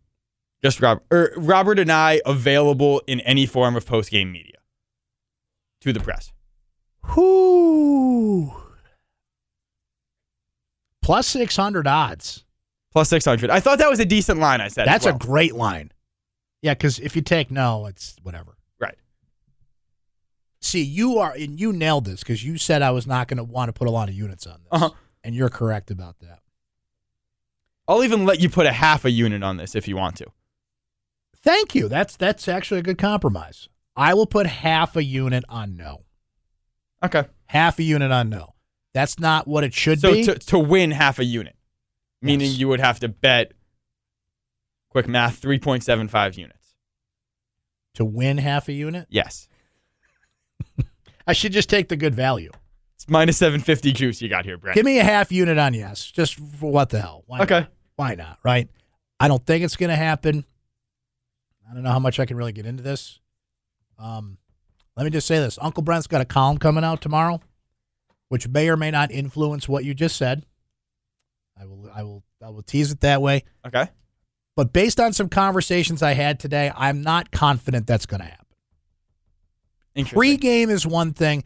Just 0.63 0.81
Robert, 0.81 1.05
or 1.11 1.33
Robert 1.37 1.79
Anae 1.79 2.21
available 2.27 3.03
in 3.07 3.21
any 3.21 3.47
form 3.47 3.77
of 3.77 3.87
post 3.87 4.11
game 4.11 4.31
media 4.31 4.57
to 5.81 5.93
the 5.93 6.01
press. 6.01 6.33
Whoo. 7.17 8.53
Plus 11.03 11.27
600 11.29 11.87
odds. 11.87 12.45
Plus 12.93 13.09
600. 13.09 13.51
I 13.51 13.61
thought 13.61 13.79
that 13.79 13.89
was 13.89 14.01
a 14.01 14.05
decent 14.05 14.39
line 14.39 14.61
I 14.61 14.69
said. 14.69 14.87
That's 14.87 15.07
a 15.07 15.13
great 15.13 15.55
line. 15.55 15.93
Yeah, 16.63 16.75
because 16.75 16.99
if 16.99 17.17
you 17.17 17.23
take 17.23 17.51
no, 17.51 17.87
it's 17.87 18.17
whatever. 18.23 18.57
Right. 18.79 18.97
See, 20.61 20.83
you 20.83 21.19
are, 21.19 21.33
and 21.33 21.59
you 21.59 21.73
nailed 21.73 22.05
this 22.05 22.21
because 22.21 22.45
you 22.45 22.59
said 22.59 22.83
I 22.83 22.91
was 22.91 23.07
not 23.07 23.29
going 23.29 23.39
to 23.39 23.45
want 23.45 23.71
to 23.71 23.73
put 23.73 23.89
a 23.89 23.91
lot 23.91 24.09
of 24.11 24.15
units 24.15 24.47
on 24.47 24.61
this. 24.63 24.69
Uh-huh. 24.71 24.91
And 25.25 25.35
you're 25.35 25.49
correct 25.49 25.91
about 25.91 26.19
that. 26.21 26.40
I'll 27.91 28.05
even 28.05 28.25
let 28.25 28.41
you 28.41 28.49
put 28.49 28.67
a 28.67 28.73
half 28.73 29.05
a 29.05 29.11
unit 29.11 29.43
on 29.43 29.57
this 29.57 29.75
if 29.75 29.89
you 29.89 29.97
want 29.97 30.17
to. 30.19 30.27
Thank 31.43 31.75
you. 31.75 31.89
That's 31.89 32.17
that's 32.17 32.47
actually 32.47 32.81
a 32.81 32.83
good 32.85 32.99
compromise. 32.99 33.69
I 33.97 34.15
will 34.15 34.27
put 34.27 34.47
half 34.47 34.95
a 34.95 35.03
unit 35.03 35.45
on 35.49 35.77
no. 35.77 36.05
Okay. 37.03 37.25
Half 37.47 37.79
a 37.81 37.83
unit 37.83 38.13
on 38.13 38.29
no. 38.29 38.55
That's 38.95 39.19
not 39.19 39.49
what 39.49 39.65
it 39.65 39.75
should 39.75 40.01
So 40.01 40.13
be. 40.13 40.23
So 40.23 40.35
to, 40.35 40.39
to 40.39 40.59
win 40.59 40.93
half 40.93 41.19
a 41.19 41.25
unit, 41.25 41.57
meaning 42.23 42.49
Yes. 42.49 42.59
you 42.59 42.69
would 42.69 42.81
have 42.81 43.01
to 43.01 43.09
bet, 43.09 43.53
quick 44.91 45.09
math, 45.09 45.41
3.75 45.41 46.37
units. 46.37 46.75
to 47.95 48.05
win 48.05 48.39
half 48.39 48.69
a 48.69 48.73
unit? 48.73 49.07
Yes. 49.11 49.49
I 51.27 51.33
should 51.33 51.53
just 51.53 51.69
take 51.69 51.89
the 51.89 51.97
good 51.97 52.15
value. 52.15 52.51
It's 52.95 53.09
minus 53.09 53.39
750 53.39 53.93
juice 53.93 54.21
you 54.23 54.29
got 54.29 54.45
here, 54.45 54.59
Brent. 54.59 54.75
Give 54.77 54.85
me 54.85 54.99
a 54.99 55.05
half 55.05 55.33
unit 55.33 55.59
on 55.59 55.75
yes, 55.75 56.09
just 56.11 56.35
for 56.35 56.71
what 56.71 56.91
the 56.91 57.01
hell? 57.01 57.25
Why 57.27 57.41
Okay. 57.41 57.61
Not? 57.61 57.73
Why 58.01 58.15
not? 58.15 58.39
Right? 58.43 58.67
I 59.21 59.29
don't 59.29 59.45
think 59.45 59.63
it's 59.63 59.77
going 59.77 59.91
to 59.91 59.97
happen. 59.97 60.47
I 61.71 61.75
don't 61.75 61.83
know 61.83 61.91
how 61.91 61.99
much 61.99 62.19
I 62.19 62.25
can 62.25 62.39
really 62.39 62.53
get 62.53 62.65
into 62.65 62.83
this. 62.83 63.21
Um, 63.99 64.39
let 64.97 65.05
me 65.05 65.11
just 65.11 65.27
say 65.27 65.39
this: 65.39 65.59
Uncle 65.61 65.83
Brent's 65.83 66.07
got 66.07 66.23
a 66.23 66.25
column 66.25 66.57
coming 66.57 66.83
out 66.83 67.03
tomorrow, 67.03 67.43
which 68.31 68.49
may 68.49 68.71
or 68.71 68.79
may 68.79 68.91
not 68.91 69.11
influence 69.11 69.69
what 69.69 69.85
you 69.85 69.93
just 69.93 70.17
said. 70.17 70.47
I 71.61 71.67
will, 71.67 71.91
I 71.95 72.03
will, 72.05 72.25
I 72.43 72.49
will 72.49 72.63
tease 72.63 72.91
it 72.91 73.01
that 73.01 73.21
way. 73.21 73.45
Okay. 73.67 73.91
But 74.57 74.73
based 74.73 74.99
on 74.99 75.13
some 75.13 75.29
conversations 75.29 76.03
I 76.03 76.15
had 76.15 76.41
today, 76.41 76.73
I'm 76.75 77.03
not 77.03 77.31
confident 77.31 77.87
that's 77.87 78.07
going 78.07 78.23
to 78.23 78.29
happen. 78.29 78.47
Pre-game 80.07 80.71
is 80.71 80.87
one 80.87 81.13
thing. 81.13 81.45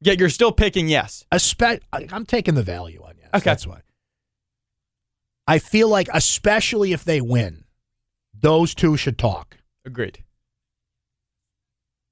Yet 0.00 0.18
you're 0.18 0.30
still 0.30 0.50
picking 0.50 0.88
yes. 0.88 1.24
I'm 1.92 2.26
taking 2.26 2.56
the 2.56 2.64
value 2.64 3.04
on 3.04 3.14
yes. 3.18 3.28
Okay. 3.34 3.44
That's 3.44 3.68
why. 3.68 3.82
I 5.50 5.58
feel 5.58 5.88
like, 5.88 6.08
especially 6.14 6.92
if 6.92 7.02
they 7.02 7.20
win, 7.20 7.64
those 8.32 8.72
two 8.72 8.96
should 8.96 9.18
talk. 9.18 9.56
Agreed. 9.84 10.22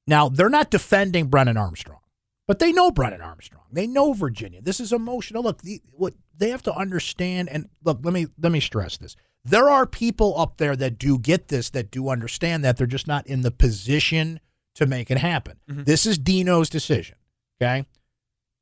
Now, 0.08 0.28
they're 0.28 0.48
not 0.48 0.72
defending 0.72 1.28
Brennan 1.28 1.56
Armstrong, 1.56 2.00
but 2.48 2.58
they 2.58 2.72
know 2.72 2.90
Brennan 2.90 3.20
Armstrong. 3.20 3.62
They 3.70 3.86
know 3.86 4.12
Virginia. 4.12 4.60
This 4.60 4.80
is 4.80 4.92
emotional. 4.92 5.44
Look, 5.44 5.62
the, 5.62 5.80
what 5.92 6.14
they 6.36 6.50
have 6.50 6.64
to 6.64 6.74
understand, 6.74 7.48
and 7.48 7.68
look, 7.84 8.00
let 8.02 8.12
me 8.12 8.26
let 8.40 8.50
me 8.50 8.58
stress 8.58 8.96
this. 8.96 9.14
There 9.44 9.70
are 9.70 9.86
people 9.86 10.36
up 10.36 10.56
there 10.56 10.74
that 10.74 10.98
do 10.98 11.16
get 11.16 11.46
this, 11.46 11.70
that 11.70 11.92
do 11.92 12.08
understand 12.08 12.64
that. 12.64 12.76
They're 12.76 12.88
just 12.88 13.06
not 13.06 13.24
in 13.28 13.42
the 13.42 13.52
position 13.52 14.40
to 14.74 14.86
make 14.86 15.12
it 15.12 15.18
happen. 15.18 15.58
Mm-hmm. 15.70 15.84
This 15.84 16.06
is 16.06 16.18
Dino's 16.18 16.68
decision. 16.68 17.16
Okay. 17.62 17.86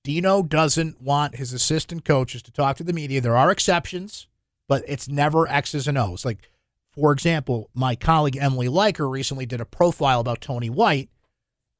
Dino 0.05 0.43
doesn't 0.43 1.01
want 1.01 1.37
his 1.37 1.55
assistant 1.55 2.05
coaches 2.05 2.43
to 2.43 2.53
talk 2.53 2.77
to 2.77 2.85
the 2.85 2.93
media. 2.93 3.23
There 3.23 3.37
are 3.37 3.51
exceptions, 3.51 4.29
but 4.69 4.85
it's 4.87 5.09
never 5.09 5.49
X's 5.49 5.89
and 5.89 5.99
O's. 5.99 6.25
Like, 6.25 6.51
for 6.91 7.13
example, 7.13 7.71
my 7.75 7.95
colleague 7.95 8.37
Emily 8.37 8.69
Leiker 8.69 9.11
recently 9.11 9.47
did 9.47 9.61
a 9.61 9.67
profile 9.67 10.21
about 10.21 10.41
Tony 10.41 10.71
White, 10.71 11.11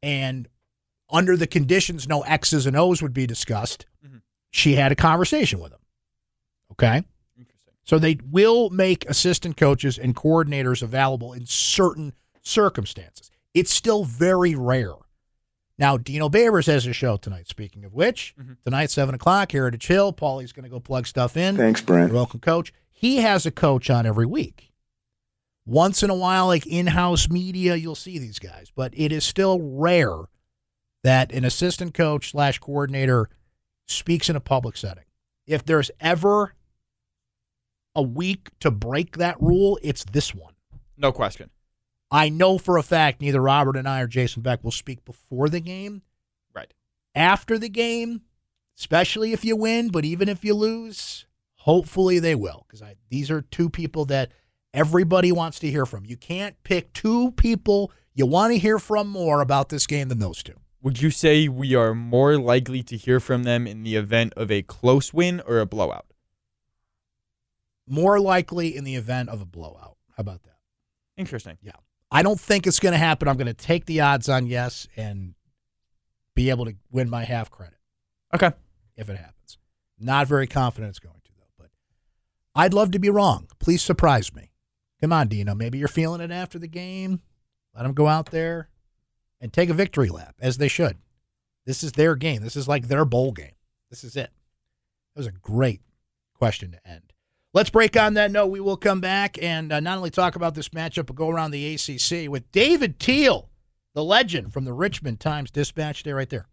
and 0.03 0.49
under 1.11 1.37
the 1.37 1.47
conditions 1.47 2.09
no 2.09 2.23
X's 2.23 2.67
and 2.67 2.77
O's 2.77 3.03
would 3.03 3.15
be 3.15 3.27
discussed, 3.27 3.87
mm-hmm. 4.05 4.19
she 4.51 4.75
had 4.75 4.93
a 4.93 4.97
conversation 4.97 5.61
with 5.61 5.73
him. 5.73 5.79
Okay. 6.73 7.05
Interesting. 7.39 7.75
So 7.85 7.99
they 7.99 8.19
will 8.31 8.71
make 8.71 9.09
assistant 9.09 9.57
coaches 9.57 9.99
and 9.99 10.15
coordinators 10.15 10.83
available 10.83 11.33
in 11.33 11.47
certain 11.47 12.13
circumstances. 12.43 13.31
It's 13.55 13.73
still 13.73 14.05
very 14.05 14.55
rare. 14.55 14.93
Now, 15.79 15.99
Dino 15.99 16.29
Babers 16.29 16.67
has 16.67 16.87
a 16.87 16.93
show 16.93 17.17
tonight. 17.17 17.49
Speaking 17.49 17.85
of 17.85 17.93
which, 17.93 18.35
mm-hmm. 18.41 18.55
tonight, 18.65 18.91
7 18.91 19.15
o'clock, 19.15 19.53
Heritage 19.53 19.87
Hill. 19.87 20.13
Paulie's 20.13 20.53
going 20.53 20.65
to 20.65 20.71
go 20.71 20.81
plug 20.81 21.07
stuff 21.07 21.37
in. 21.37 21.57
Thanks, 21.57 21.83
Brent. 21.83 22.09
You're 22.09 22.17
welcome, 22.17 22.41
coach. 22.41 22.73
He 22.91 23.19
has 23.19 23.45
a 23.45 23.51
coach 23.51 23.91
on 23.91 24.07
every 24.07 24.27
week. 24.27 24.73
Once 25.67 26.03
in 26.03 26.11
a 26.11 26.15
while, 26.15 26.47
like 26.47 26.67
in 26.67 26.87
house 26.87 27.29
media, 27.29 27.75
you'll 27.75 27.95
see 27.95 28.19
these 28.19 28.39
guys, 28.39 28.71
but 28.75 28.95
it 28.97 29.13
is 29.13 29.25
still 29.25 29.61
rare 29.61 30.17
that 31.03 31.33
an 31.33 31.45
assistant 31.45 31.93
coach 31.93 32.31
slash 32.31 32.59
coordinator 32.59 33.29
speaks 33.87 34.31
in 34.31 34.37
a 34.37 34.41
public 34.41 34.77
setting. 34.77 35.05
If 35.47 35.65
there's 35.65 35.91
ever 36.01 36.55
a 37.95 38.03
week 38.03 38.49
to 38.61 38.71
break 38.71 39.17
that 39.19 39.41
rule, 39.43 39.79
it's 39.83 40.05
this 40.05 40.35
one. 40.35 40.55
No 40.97 41.13
question. 41.13 41.51
I 42.11 42.29
know 42.29 42.59
for 42.59 42.77
a 42.77 42.83
fact 42.83 43.21
neither 43.21 43.41
Robert 43.41 43.77
Anae 43.77 44.05
or 44.05 44.07
Jason 44.07 44.43
Beck 44.43 44.63
will 44.63 44.71
speak 44.71 45.05
before 45.05 45.49
the 45.49 45.61
game. 45.61 46.03
Right. 46.55 46.73
After 47.15 47.59
the 47.59 47.69
game, 47.69 48.23
especially 48.79 49.33
if 49.33 49.45
you 49.45 49.57
win, 49.57 49.89
but 49.91 50.05
even 50.05 50.29
if 50.29 50.45
you 50.45 50.55
lose, 50.55 51.27
hopefully 51.57 52.19
they 52.19 52.35
will 52.35 52.65
because 52.69 52.87
these 53.09 53.31
are 53.31 53.43
two 53.43 53.69
people 53.69 54.05
that 54.07 54.31
everybody 54.73 55.33
wants 55.33 55.59
to 55.61 55.71
hear 55.71 55.87
from. 55.87 56.05
You 56.05 56.17
can't 56.17 56.63
pick 56.63 56.93
two 56.93 57.33
people 57.33 57.91
you 58.15 58.27
want 58.27 58.53
to 58.53 58.59
hear 58.59 58.79
from 58.79 59.09
more 59.09 59.41
about 59.41 59.69
this 59.69 59.87
game 59.87 60.09
than 60.09 60.19
those 60.21 60.43
two. 60.43 60.55
Would 60.83 61.03
you 61.03 61.11
say 61.11 61.49
we 61.49 61.75
are 61.75 61.95
more 61.95 62.39
likely 62.39 62.83
to 62.85 62.97
hear 62.97 63.19
from 63.19 63.43
them 63.43 63.67
in 63.67 63.83
the 63.83 63.97
event 63.97 64.33
of 64.37 64.51
a 64.51 64.63
close 64.63 65.13
win 65.13 65.43
or 65.47 65.59
a 65.59 65.67
blowout? 65.67 66.07
More 67.89 68.21
likely 68.21 68.77
in 68.77 68.85
the 68.85 68.95
event 68.95 69.29
of 69.29 69.41
a 69.41 69.45
blowout. 69.45 69.97
How 70.17 70.21
about 70.21 70.45
that? 70.45 70.59
Interesting. 71.17 71.59
Yeah. 71.63 71.73
I 72.11 72.23
don't 72.23 72.41
think 72.41 72.67
it's 72.67 72.81
going 72.81 72.93
to 72.93 72.99
happen. 72.99 73.29
I'm 73.29 73.37
going 73.37 73.47
to 73.47 73.55
take 73.55 73.87
the 73.87 74.01
odds 74.01 74.29
on 74.29 74.47
yes 74.47 74.87
and 74.97 75.35
be 76.35 76.51
able 76.51 76.65
to 76.67 76.75
win 76.91 77.11
my 77.11 77.25
half 77.25 77.51
credit 77.51 77.79
Okay. 78.35 78.51
if 78.97 79.09
it 79.09 79.17
happens. 79.17 79.59
Not 79.99 80.27
very 80.29 80.47
confident 80.47 80.91
it's 80.91 80.99
going 80.99 81.21
to, 81.25 81.31
though. 81.37 81.51
But 81.59 81.71
I'd 82.55 82.75
love 82.75 82.91
to 82.93 82.99
be 82.99 83.11
wrong. 83.11 83.49
Please 83.59 83.83
surprise 83.83 84.35
me. 84.35 84.53
Come 85.01 85.13
on, 85.13 85.29
Dino. 85.29 85.55
Maybe 85.55 85.79
you're 85.79 85.89
feeling 85.89 86.21
it 86.21 86.31
after 86.31 86.59
the 86.59 86.69
game. 86.69 87.21
Let 87.75 87.83
them 87.83 87.93
go 87.95 88.07
out 88.07 88.31
there 88.31 88.69
and 89.41 89.53
take 89.53 89.69
a 89.69 89.75
victory 89.75 90.09
lap, 90.09 90.35
as 90.41 90.59
they 90.59 90.69
should. 90.69 90.97
This 91.67 91.83
is 91.83 91.93
their 91.93 92.15
game. 92.15 92.43
This 92.43 92.57
is 92.57 92.69
like 92.69 92.89
their 92.89 93.05
bowl 93.05 93.33
game. 93.33 93.53
This 93.91 94.05
is 94.05 94.17
it. 94.17 94.31
That 95.15 95.21
was 95.21 95.27
a 95.27 95.33
great 95.33 95.81
question 96.35 96.71
to 96.73 96.89
end. 96.89 97.13
Let's 97.57 97.71
break 97.71 97.97
on 97.97 98.13
that 98.15 98.31
note. 98.31 98.49
We 98.49 98.61
will 98.61 98.77
come 98.77 99.01
back 99.01 99.43
and 99.43 99.73
uh, 99.73 99.81
not 99.81 99.97
only 99.97 100.11
talk 100.11 100.37
about 100.37 100.55
this 100.55 100.69
matchup, 100.69 101.07
but 101.07 101.17
go 101.17 101.31
around 101.31 101.53
the 101.53 101.73
ACC 101.73 102.31
with 102.31 102.53
David 102.53 103.01
Teel, 103.01 103.49
the 103.95 104.05
legend 104.05 104.53
from 104.53 104.67
the 104.67 104.75
Richmond 104.75 105.21
Times 105.21 105.51
Dispatch. 105.51 106.01
Stay 106.01 106.13
right 106.13 106.29
there. 106.29 106.49